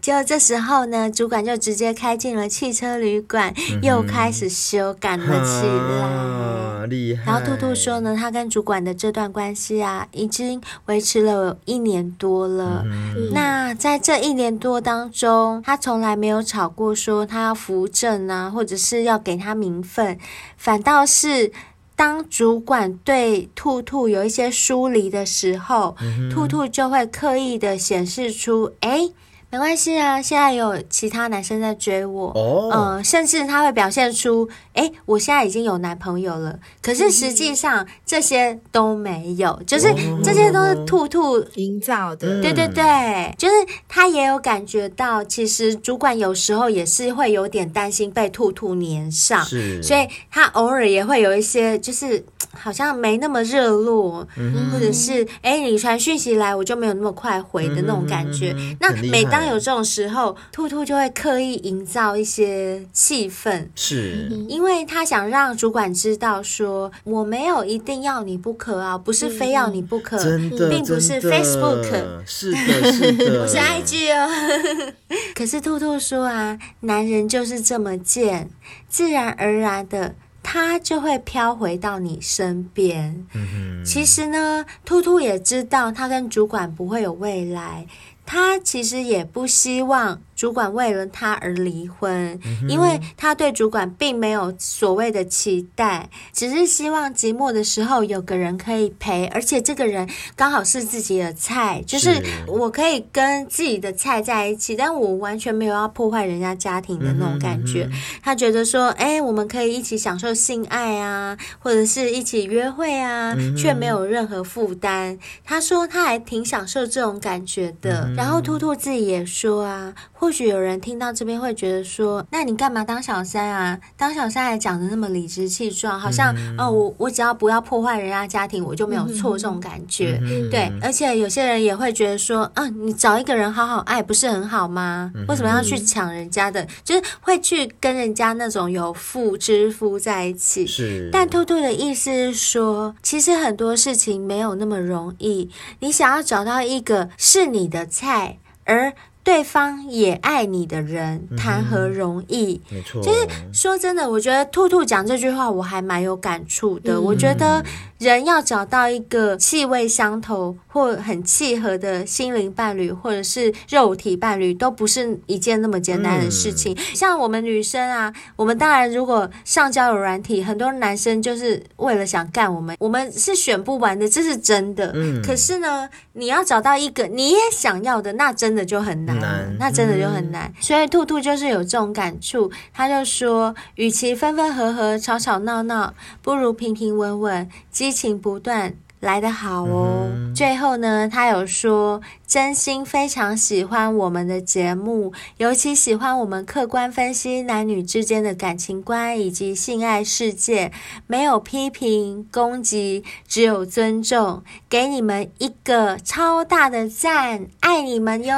[0.00, 6.86] 结果这时候呢，主管就直接开进了汽车旅馆，又开始修改了起来。
[6.88, 7.30] 厉害！
[7.30, 12.82] 然后兔兔说呢，他跟主管的这段关系啊，已经维持了一年多了。
[12.84, 20.18] 嗯、那在这一年多当中，他从来没有吵过，说他要扶正啊，或者是要给他名分。
[20.56, 21.52] 反倒是
[21.94, 29.10] 当主管对兔兔有一些疏离的时候，嗯、兔兔就会刻意的显示出，哎。
[29.52, 36.56] 没关系啊，现在有其他男生在追我，哦、呃，甚至他会表现出，诶，我现在已经有男朋友了。
[36.80, 42.40] 可是实际上这些都没有，就是这些都是兔兔营造的。
[42.40, 43.54] 对对对，就是
[43.88, 52.24] 他也有感觉到，其实主管有时候也是会有点担心被兔兔黏上，是所以他偶尔也会有一些就是。
[52.52, 58.52] 好像没那么热络，嗯、或者是哎，你传讯息来我就没有那么快回的那种感觉。
[58.56, 71.84] 嗯、那每当有这种时候，兔兔就会刻意营造一些气氛，是因为他想让主管知道说我没有一定要你不可啊，不是非要你不可，真的，并不是 Facebook，
[72.26, 74.92] 是的，是的， 我是 IG 哦。
[75.34, 78.50] 可是兔兔说啊，男人就是这么贱，
[78.88, 80.14] 自然而然的。
[80.52, 83.24] 他就会飘回到你身边。
[83.34, 83.84] 嗯。
[83.84, 87.86] 其实呢，兔兔也知道他跟主管不会有未来，
[88.26, 90.20] 他其实也不希望。
[90.40, 107.86] 主管为了他而离婚，因为他对主管并没有所谓的期待，只是希望寂寞的时候有个人可以陪，而且这个人刚好是自己的菜，就是我可以跟自己的菜在一起，但我完全没有要破坏人家家庭的那种感觉。
[108.22, 115.18] 他觉得说，哎，我们可以一起享受性爱啊，或者是一起约会啊，却没有任何负担。
[115.44, 118.10] 他说他还挺享受这种感觉的。
[118.16, 123.78] 然后兔兔自己也说啊，或许有人听到这边会觉得说：“那你干嘛当小三啊？
[123.96, 130.18] 当小三还讲的那么理直气壮，好像、嗯、哦，我我只要不要破坏人家家庭，我就没有错这种感觉。
[130.22, 135.12] 嗯”对，而且有些人也会觉得说：“啊，你找一个人好好爱，不是很好吗？
[135.28, 136.66] 为什么要去抢人家的？
[136.84, 141.08] 就是会去跟人家那种有妇之夫在一起。”是。
[141.12, 145.50] 但兔兔的意思是说，其实很多事情没有那么容易。
[145.80, 148.92] 你想要找到一个是你的菜，而
[149.22, 152.60] 对方也爱你的人，谈何容易？
[152.70, 156.94] 嗯、没错，就是说真的，我觉得兔兔讲这句话，我还蛮有感触的。
[156.94, 157.62] 嗯、我觉得
[157.98, 166.74] 人要找到一个气味相投或很契合的心灵伴侣，或者是肉体伴侣，都不是一件那么简单的事情。
[166.74, 174.90] 嗯、像我们女生啊，我们当然如果上交友软体，很多男生就是为了想干我们，我们是选不完的，这是真的。
[174.94, 179.09] 嗯、可是呢，你要找到一个你也想要的，那真的就很难。
[179.18, 188.74] 难，那真的就很难，嗯、所以兔兔就是有这种感触，他就说，与其分分合合、吵吵闹闹，不如平平稳稳、激情不断。
[189.00, 190.10] 来得好哦！
[190.12, 191.98] 嗯、最后呢，他有说，
[192.30, 200.70] 真心非常喜欢我们的节目，尤其喜欢我们客观分析男女之间的感情观以及性爱世界，
[201.08, 208.32] 没有批评攻击，只有尊重，给你们一个超大的赞，爱你们哟！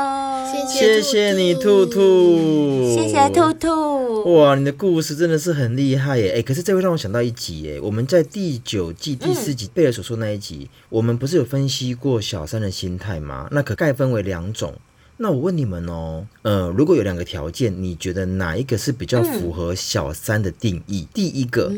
[0.50, 4.32] 谢谢，谢谢你，兔兔，谢谢兔兔。
[4.38, 6.36] 哇，你的故事真的是很厉害耶！
[6.38, 10.70] 哎，可是这会让我想到一集耶，我们在第九季第四集贝尔所说那一集。
[10.72, 13.48] 嗯我们不是有分析过小三的心态吗？
[13.50, 14.74] 那可概分为两种。
[15.18, 21.02] 那我问你们哦，呃，如果有两个条件，你觉得哪一个是比较符合小三的定义？
[21.02, 21.70] 嗯、第一个，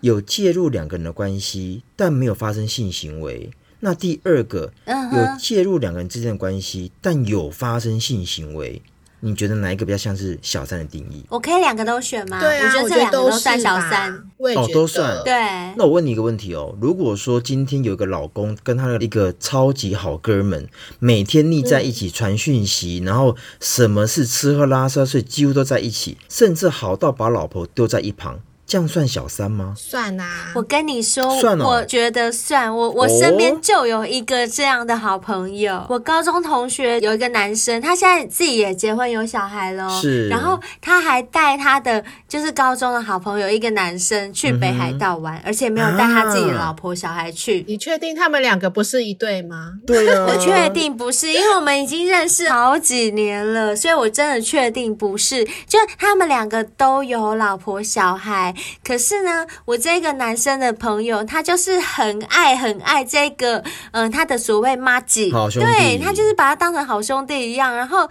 [0.00, 3.50] 有介入两个人的关系，但没有发生性行为。
[3.80, 8.82] 那第二个，有介入两个人之间的关系，但有发生性行为。
[9.20, 11.24] 你觉得哪一个比较像是小三的定义？
[11.28, 12.38] 我可以两个都选吗？
[12.40, 14.12] 对啊，我觉得这两个都算小三。
[14.38, 15.22] 哦，都算。
[15.24, 15.34] 对。
[15.76, 28.40] 那我问你一个问题哦，如果说今天有一个老公跟他的一个超级好哥们，每天腻在一起传讯息，嗯、然后什么事吃喝拉撒睡几乎都在一起，甚至好到把老婆丢在一旁。
[28.68, 29.72] 这样算小三吗？
[29.78, 30.52] 算啊！
[30.54, 32.76] 我跟你说，算哦、我觉得算。
[32.76, 35.72] 我我身边就有一个这样的好朋友。
[35.74, 39.88] 哦、我高中同学有一个男生，他现在自己也结婚有小孩了。
[40.02, 40.28] 是。
[40.28, 47.64] 然后他还带他的就是高中的好朋友一个男生去北海道玩，嗯、而且没有带他自己的老婆小孩去。
[47.66, 49.72] 你确定他们两个不是一对吗？
[49.86, 55.42] 对啊，我确定不是，因为我们已经认识好几年了，所以我真的确定不是。
[55.66, 58.54] 就他们两个都有老婆小孩。
[58.84, 63.58] 可是呢，我这个男生的朋友，他就是很爱很爱这个，
[63.92, 67.74] 嗯、呃，他的所谓妈吉，好兄弟，对，他就是把他当成好兄弟一样。
[67.74, 68.08] 然后，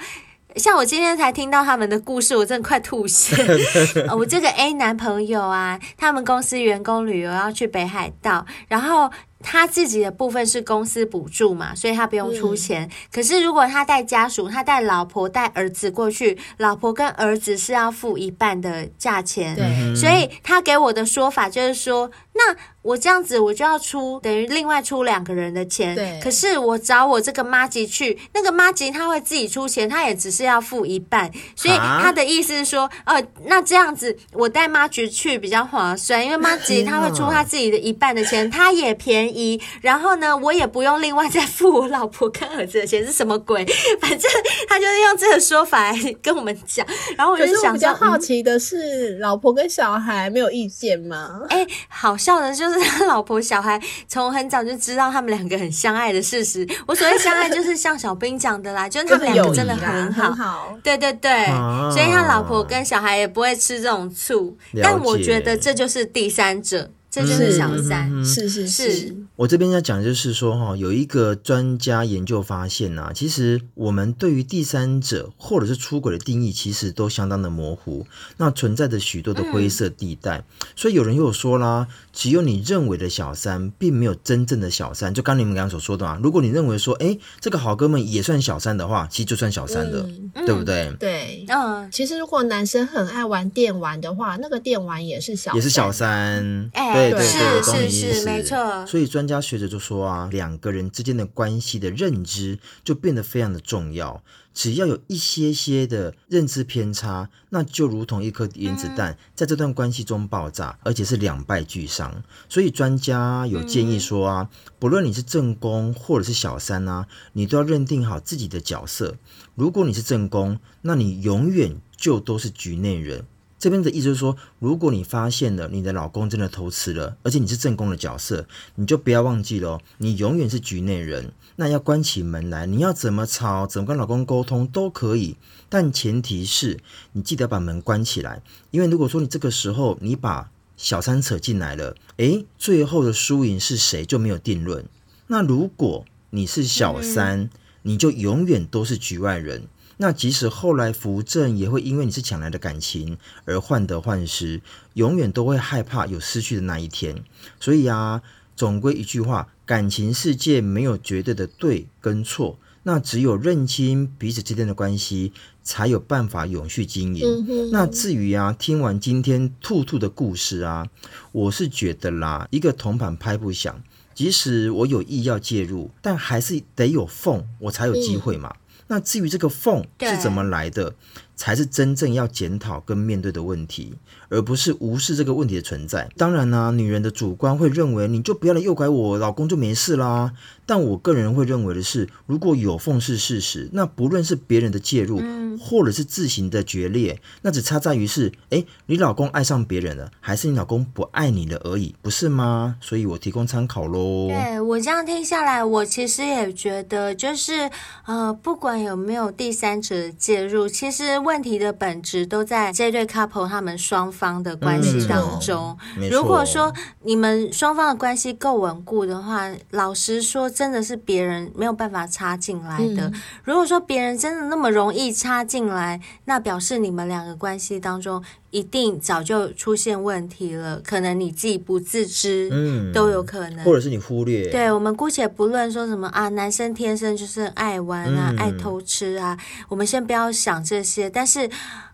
[0.57, 3.35] 像我今天才听到他们的故事，我真的快吐血。
[4.07, 9.11] 呃、我这个 A 男朋友啊，他们公司员工旅游要去北海道，然后。
[9.39, 12.87] 他自己的部分是公司补助嘛，所以他不用出钱。
[12.87, 19.55] 嗯、可是如果他带家属，他带老婆带儿子过去，老婆跟儿子是要付一半的价钱。
[19.55, 25.95] 对，所以他给我的说法就是说，那我这样子我就要出等于另外出两个人的钱。
[25.95, 31.29] 对，可是我找我这个妈吉去，那个妈吉他会自己出钱，他也只是要付一半。
[31.55, 39.59] 所以他的意思是说，呃，那这样子我带妈吉去比较划算，因为妈吉他会出他自己的一半的钱，他也便宜。
[39.81, 43.65] 然后呢，我也不用另外再付我老婆跟儿子的钱，是什么鬼？
[43.99, 44.31] 反正
[44.69, 46.85] 他就是用这个说法来跟我们讲。
[47.17, 51.41] 然后我就想，比较好奇的是，嗯、老婆跟小孩没有意见吗？
[51.49, 56.67] 哎，好笑的就是他 老婆小孩从很早就知道他们两个很相爱的事实。
[56.85, 60.77] 我所谓相爱，就是像小兵讲的啦， 就是他们两个真的很好，很好。
[60.83, 64.57] 对对对，啊、所以他老婆跟小孩也不会吃这种醋。
[64.83, 66.91] 但我觉得这就是第三者。
[67.09, 69.15] 这就是小三，是是，是。
[69.37, 78.05] 我这边要讲的就是说，哈，有一个专家研究发现呐、啊，其实我们对于第三者或者是出轨的定义，其实都相当的模糊，
[78.37, 80.39] 那存在着许多的灰色地带。
[80.39, 80.43] 嗯、
[80.75, 85.13] 所以有人又说啦，只有你认为的小三，并没有真正的小三。
[85.13, 90.01] 就刚你们刚刚所说的嘛，如果你认为说，哎，这个好哥们也算小三的话，其实就算小三的，
[90.33, 90.87] 嗯、对不对？
[90.87, 97.11] 嗯、对，嗯，其实如果男生很爱玩电玩的话，那个电玩也是小三，也是小三，哎。
[97.11, 97.17] 对。
[97.17, 98.85] 对，是是是，没错。
[98.85, 104.23] 所以专家学者就说啊，两个人之间的关系的认知就变得非常的重要。
[104.53, 112.23] 只要有一些些的认知偏差，那就如同一颗原子弹在这段关系中爆炸，而且是两败俱伤。
[112.49, 114.49] 所以专家有建议说啊，
[114.79, 119.17] 不论你是正宫或者是小三啊，你都要认定好自己的角色。
[119.53, 123.25] 如果你是正宫，那你永远就都是局内人。
[123.59, 131.31] 这边的意思就是说，如果你发现了你的老公真的偷吃了，而且你是正宫的角色，你就不要忘记了，你永远是局内人。
[131.55, 135.37] 那要关起门来，你要怎么吵，怎么跟老公沟通都可以，
[135.69, 136.79] 但前提是
[137.13, 144.85] 你记得把门关起来，因为如果说你这个时候你把小三扯进来了，诶，最后的输赢是谁就没有定论。
[145.25, 147.49] 那如果你是小三，嗯、
[147.81, 149.63] 你就永远都是局外人。
[149.99, 154.61] 那即使后来扶正，也会因为你是抢来的感情而患得患失，
[154.93, 157.23] 永远都会害怕有失去的那一天。
[157.59, 158.21] 所以啊，
[158.55, 165.33] 总归一句话，感情世界没有绝对的对跟错，那只有认清彼此之间的关系，
[165.63, 167.45] 才有办法永续经营。
[167.47, 170.87] 嗯、那至于啊，听完今天兔兔的故事啊，
[171.31, 173.83] 我是觉得啦，一个铜板拍不响，
[174.13, 178.49] 即使我有意要介入，但还是得有缝，我才有机会嘛。
[178.49, 180.93] 嗯那至于这个缝是怎么来的，
[181.35, 183.95] 才是真正要检讨跟面对的问题，
[184.29, 186.09] 而不是无视这个问题的存在。
[186.15, 190.33] 当然啦、啊，女人的主观会认为你就不要来诱拐我，老公就没事啦。
[190.65, 202.75] 但我个人会认为的是，如果有缝是事实，那不论是别人的介入，嗯、或者是自行的决裂，那只差在于是，诶，你老公爱上别人了，还是你老公不爱你了而已，不是吗？
[202.81, 204.27] 所以我提供参考喽。
[204.27, 207.71] 对，我这样听下来，我其实也觉得，就是
[208.05, 211.17] 呃，不管有没有第三者介入，其实。
[211.27, 215.77] 问题的本质都在这对 couple 他们双方的关系当中。
[215.97, 223.07] 嗯、如果说你们双方的关系够稳固的话，老实说，真的是别人没有办法插进来的。
[223.07, 223.13] 嗯、
[223.43, 234.49] 如果说别人真的那么容易插进来，那表示你们两个关系当中一定早就出现问题了，可能你自己不自知，嗯，都有可能，或者是你忽略。
[234.49, 239.37] 对，我们姑且不论说什么啊，男生天生就是爱玩啊，嗯、爱偷吃啊，
[239.67, 241.09] 我们先不要想这些。
[241.09, 241.49] 但是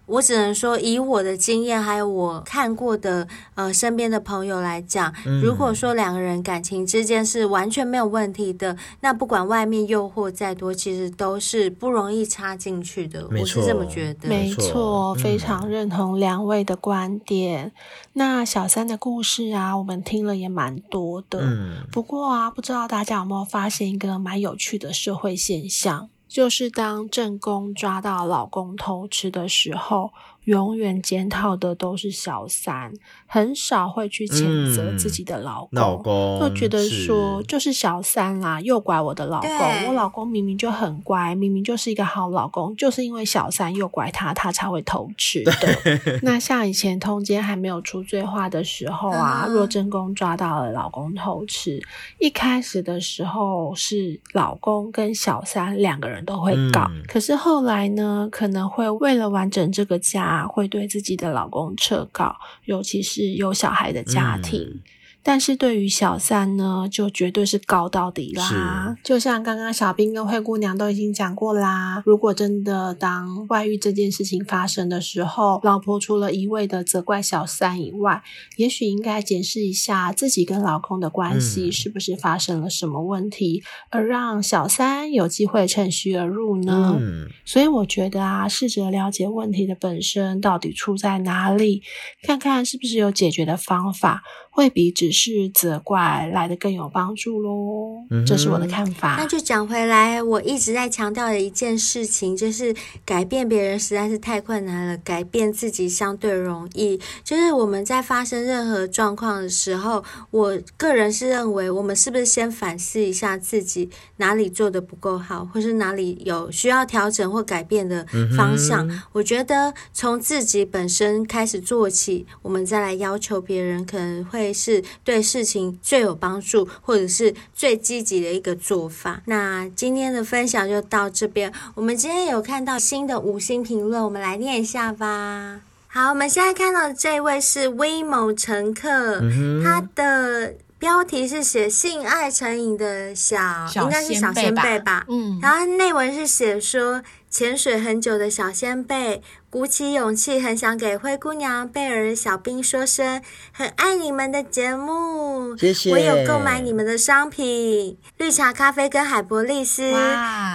[0.06, 13.28] 我只能说，以我的经验，还有我看过的呃身边的朋友来讲，如果说两个人感情之间是完全没有问题的，那不管外面诱惑再多，其实都是不容易插进去的。
[13.32, 14.28] 我是这么觉得。
[14.28, 17.68] 没错，非常认同两位的观点。
[17.68, 17.72] 嗯、
[18.14, 21.40] 那小三的故事啊，我们听了也蛮多的。
[21.42, 26.10] 嗯，不过啊，不知道大家有没有发现一个蛮有趣的社会现象？
[26.34, 30.12] 就是当正宫抓到老公偷吃的时候，
[30.46, 32.92] 永远检讨的都是小三，
[33.26, 39.50] 很少会去谴责自己的老公，嗯、老公就觉得说是就是小三啦，诱拐我的老公。
[39.88, 45.54] 我老公明明就很乖，明明就是一个好老公，就是因为小三诱拐他，他才会偷吃的。
[45.62, 51.82] 对那像以前通奸还没有出罪化的时候啊，嗯、若真公抓到了老公偷吃，
[52.20, 60.33] 一开始的时候是老公跟小三两个人都会告，嗯、可是后来呢，可能会为了完整这个家。
[60.48, 64.82] 会对自己的老公撤告，尤其是有小孩的家庭。
[65.24, 68.96] 但是对于小三呢，就绝对是高到底啦。
[69.04, 78.22] 就像刚刚小兵跟灰姑娘都已经讲过啦，如果真的当外遇这件事情发生的时候，老婆除了一味的责怪小三以外，
[78.58, 86.98] 也许应该检视一下自己跟老公的关系是不是发生了什么问题，嗯、而让小三有机会趁虚而入呢？
[87.00, 91.82] 嗯、所以我觉得啊，试着了解问题的本身到底出在哪里，
[92.24, 94.22] 看看是不是有解决的方法，
[94.56, 98.06] 会比只是责怪来的更有帮助喽。
[98.12, 99.16] 嗯这是我的看法。
[99.18, 102.74] 那就讲回来，我一直在强调的一件事情，就是
[103.04, 107.00] 改变别人实在是太困难了，改变自己相对容易。
[107.24, 118.06] 就是我们在发生任何状况的时候，我个人是认为，我们是不是先反思一下自己哪里做的不够好，或是哪里有需要调整或改变的
[118.38, 118.88] 方向？
[118.88, 129.22] 嗯我觉得从自己本身开始做起，我们再来要求别人，可能会是对事情最有帮助，或者是最积极的一个做法。
[129.26, 131.54] 那今天的分享就到这边。
[131.76, 135.62] 我们今天有看到新的五星评论，我们来念一下吧。
[135.88, 138.90] 好，我们现在看到的这位是威某乘客，
[139.22, 145.06] 嗯他的标题是写性爱成瘾的小，小应该是小先辈吧？
[145.08, 149.22] 嗯，然后内文是写说，潜水很久的小先辈
[149.54, 155.92] 鼓起勇气，很想给灰姑娘贝尔小兵说声很爱你们的节目，谢谢。
[155.92, 159.94] 我有购买你们的商品，绿茶咖啡跟海博利斯，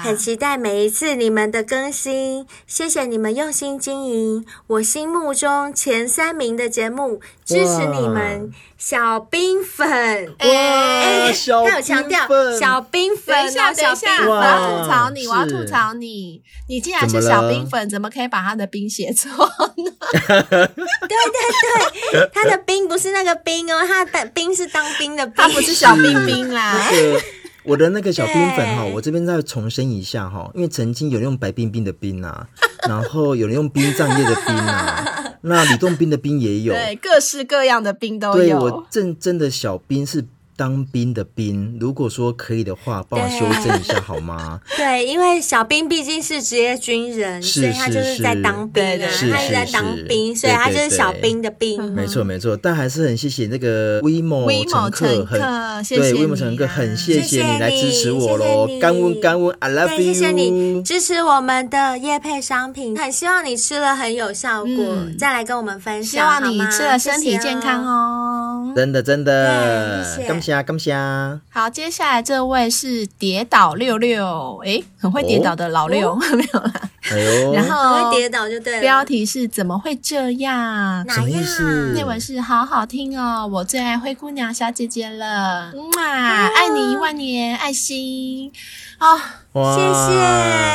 [0.02, 4.44] 很期待每一次你们的更新，谢谢你们用心经营。
[4.66, 10.34] 我心目中前三名的节目，支持你们，小冰粉。
[10.38, 12.26] 哎小他有强调
[12.58, 16.42] 小冰粉哦，等一下，等一下，小兵我要吐槽你，我要吐槽你。
[16.68, 19.30] 你既然是小冰粉，怎么可以把他的兵写错
[19.76, 19.92] 呢？
[22.32, 26.88] 他的兵不是那个兵哦，他的兵是当兵的兵，他不是小兵兵啦。
[26.90, 27.20] 那个
[27.64, 32.48] 我的那个小兵粉哈，我这边再重申一下哈，因为曾经有人用白冰冰的冰啊，
[32.88, 38.86] 然后有人用冰葬业的冰啊， 那李洞宾的冰也有，对，各式各样的冰都有对我。
[38.90, 40.24] 正真的小兵是
[40.58, 44.58] 当兵的兵，如果说可以的话，帮我修正一下好吗？
[44.76, 51.80] 对，因为小兵毕竟是职业军人，是所以他就是在当兵啊，是是他一直在当兵，所以他就是小兵的兵。
[51.94, 65.16] 没错没错，但还是很谢谢那个威某威某乘客，很客谢谢对你威某乘客，啊很谢谢谢你来支持我喽，干温干温，I love，you，谢谢你支持我们的叶配商品，很希望你吃了很有效果，嗯。
[65.16, 66.18] 再来跟我们分享希。
[66.18, 68.72] 望你吃了身体健康哦。
[68.74, 70.04] 真的真的。
[70.16, 70.28] 对谢，谢。
[70.28, 70.94] 感谢感谢。
[71.50, 76.72] 好，接下来这位是跌倒六六，诶，很会跌倒的老六， 没有啦。
[77.10, 78.80] 哎呦，然很后会跌倒就对了。
[78.80, 81.04] 标题是怎么会这样？
[81.06, 88.50] 哪什么意思内文是好好听哦，我最爱灰姑娘小姐姐了，哇，爱你一万年，爱心
[88.98, 89.20] 哦，哇
[89.74, 90.08] 谢谢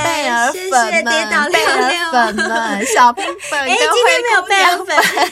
[0.03, 1.71] 贝尔谢谢粉们，跌倒六贝尔
[2.11, 4.87] 粉们，小冰粉跟哎今天没有灰姑娘贝尔粉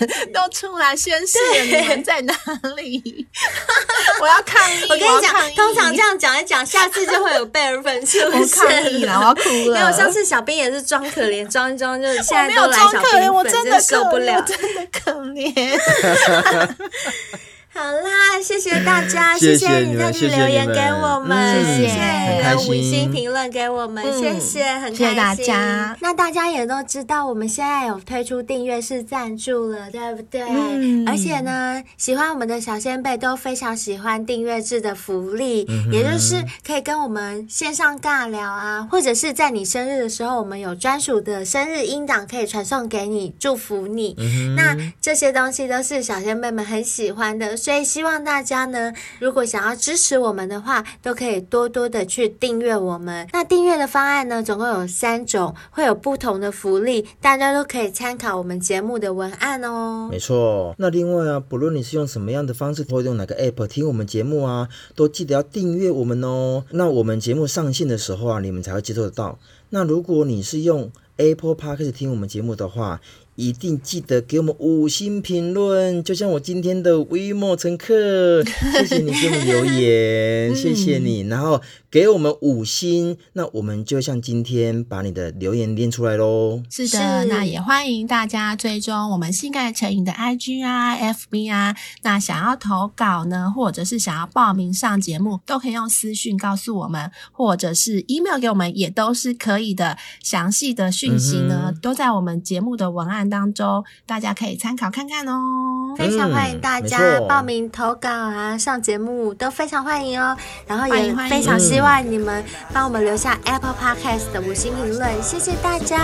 [0.07, 2.33] 粉都出来宣誓了，你们在哪
[2.75, 3.27] 里？
[4.21, 4.83] 我要抗议！
[4.83, 9.73] 我跟你讲，通常这样讲一讲，下次就会有贝尔粉出我抗议现了，我要哭了。
[9.73, 14.41] 没有，上次小冰也是装可怜，装一装，就是现在都来小兵粉，我真的受不了。
[14.41, 15.79] 真的可怜。
[17.73, 24.97] 好啦，谢谢大家，谢谢谢你你们再去谢谢留言给我们，嗯谢谢五星评论给我们，嗯谢谢，很开心。
[24.97, 30.41] 谢谢大家那大家也都知道，我们现在有推出订阅式赞助了，对不对？
[30.49, 44.13] 嗯而且呢，喜欢我们的小先辈都非常喜欢订阅制的福利，也就是可以跟我们线上尬聊啊，或者是在你生日的时候，我们有专属的生日音档可以传送给你，祝福你。
[44.19, 53.27] 嗯那这些东西都是小先辈们很喜欢的，所以希望大家呢，如果想要支持我们的话，都可以多多的去订阅我们。
[53.31, 60.09] 那订阅的方案呢，总共有三种，会有不同的福利，大家都可以参考我们节目的文案哦。
[60.11, 66.63] 没错，那另外啊，不论你是用什么样的方式，或用哪个 app 听我们节目啊，都记得要订阅我们哦。
[66.71, 69.37] 那我们节目上线的时候啊，你们才会接受得到。
[69.69, 72.99] 那如果你是用 Apple Podcast 听我们节目的话，
[73.41, 78.43] 一定记得给我们五星评论，就像我今天的微末乘客，
[78.77, 86.61] 谢谢你给我们留言，谢谢你，然后给我们五星，那我们就像今天把你的留言念出来喽。
[86.69, 91.75] 是的，那也欢迎大家追踪我们性爱成瘾的 IG 啊、FB 啊。
[92.03, 99.97] 那想要投稿呢，或者是想要报名上节目，都可以用私讯告诉我们，或者是 email 给我们，也都是可以的。
[100.23, 105.95] 详细的讯息呢，嗯都在我们节目的文案当中，大家可以参考看看哦。
[105.97, 110.37] 非常欢迎大家报名投稿啊，上节目都非常欢迎哦。
[110.67, 115.97] 然后也非常希望你们帮我们留下 Apple Podcast 的五星评论，谢谢大家，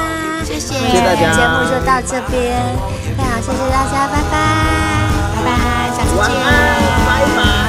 [0.43, 2.57] 谢谢我们今天的节目就到这边，
[3.15, 4.33] 非常谢谢大家，拜拜，
[5.35, 5.51] 拜拜，
[5.95, 6.35] 下次见。
[7.05, 7.66] 拜拜。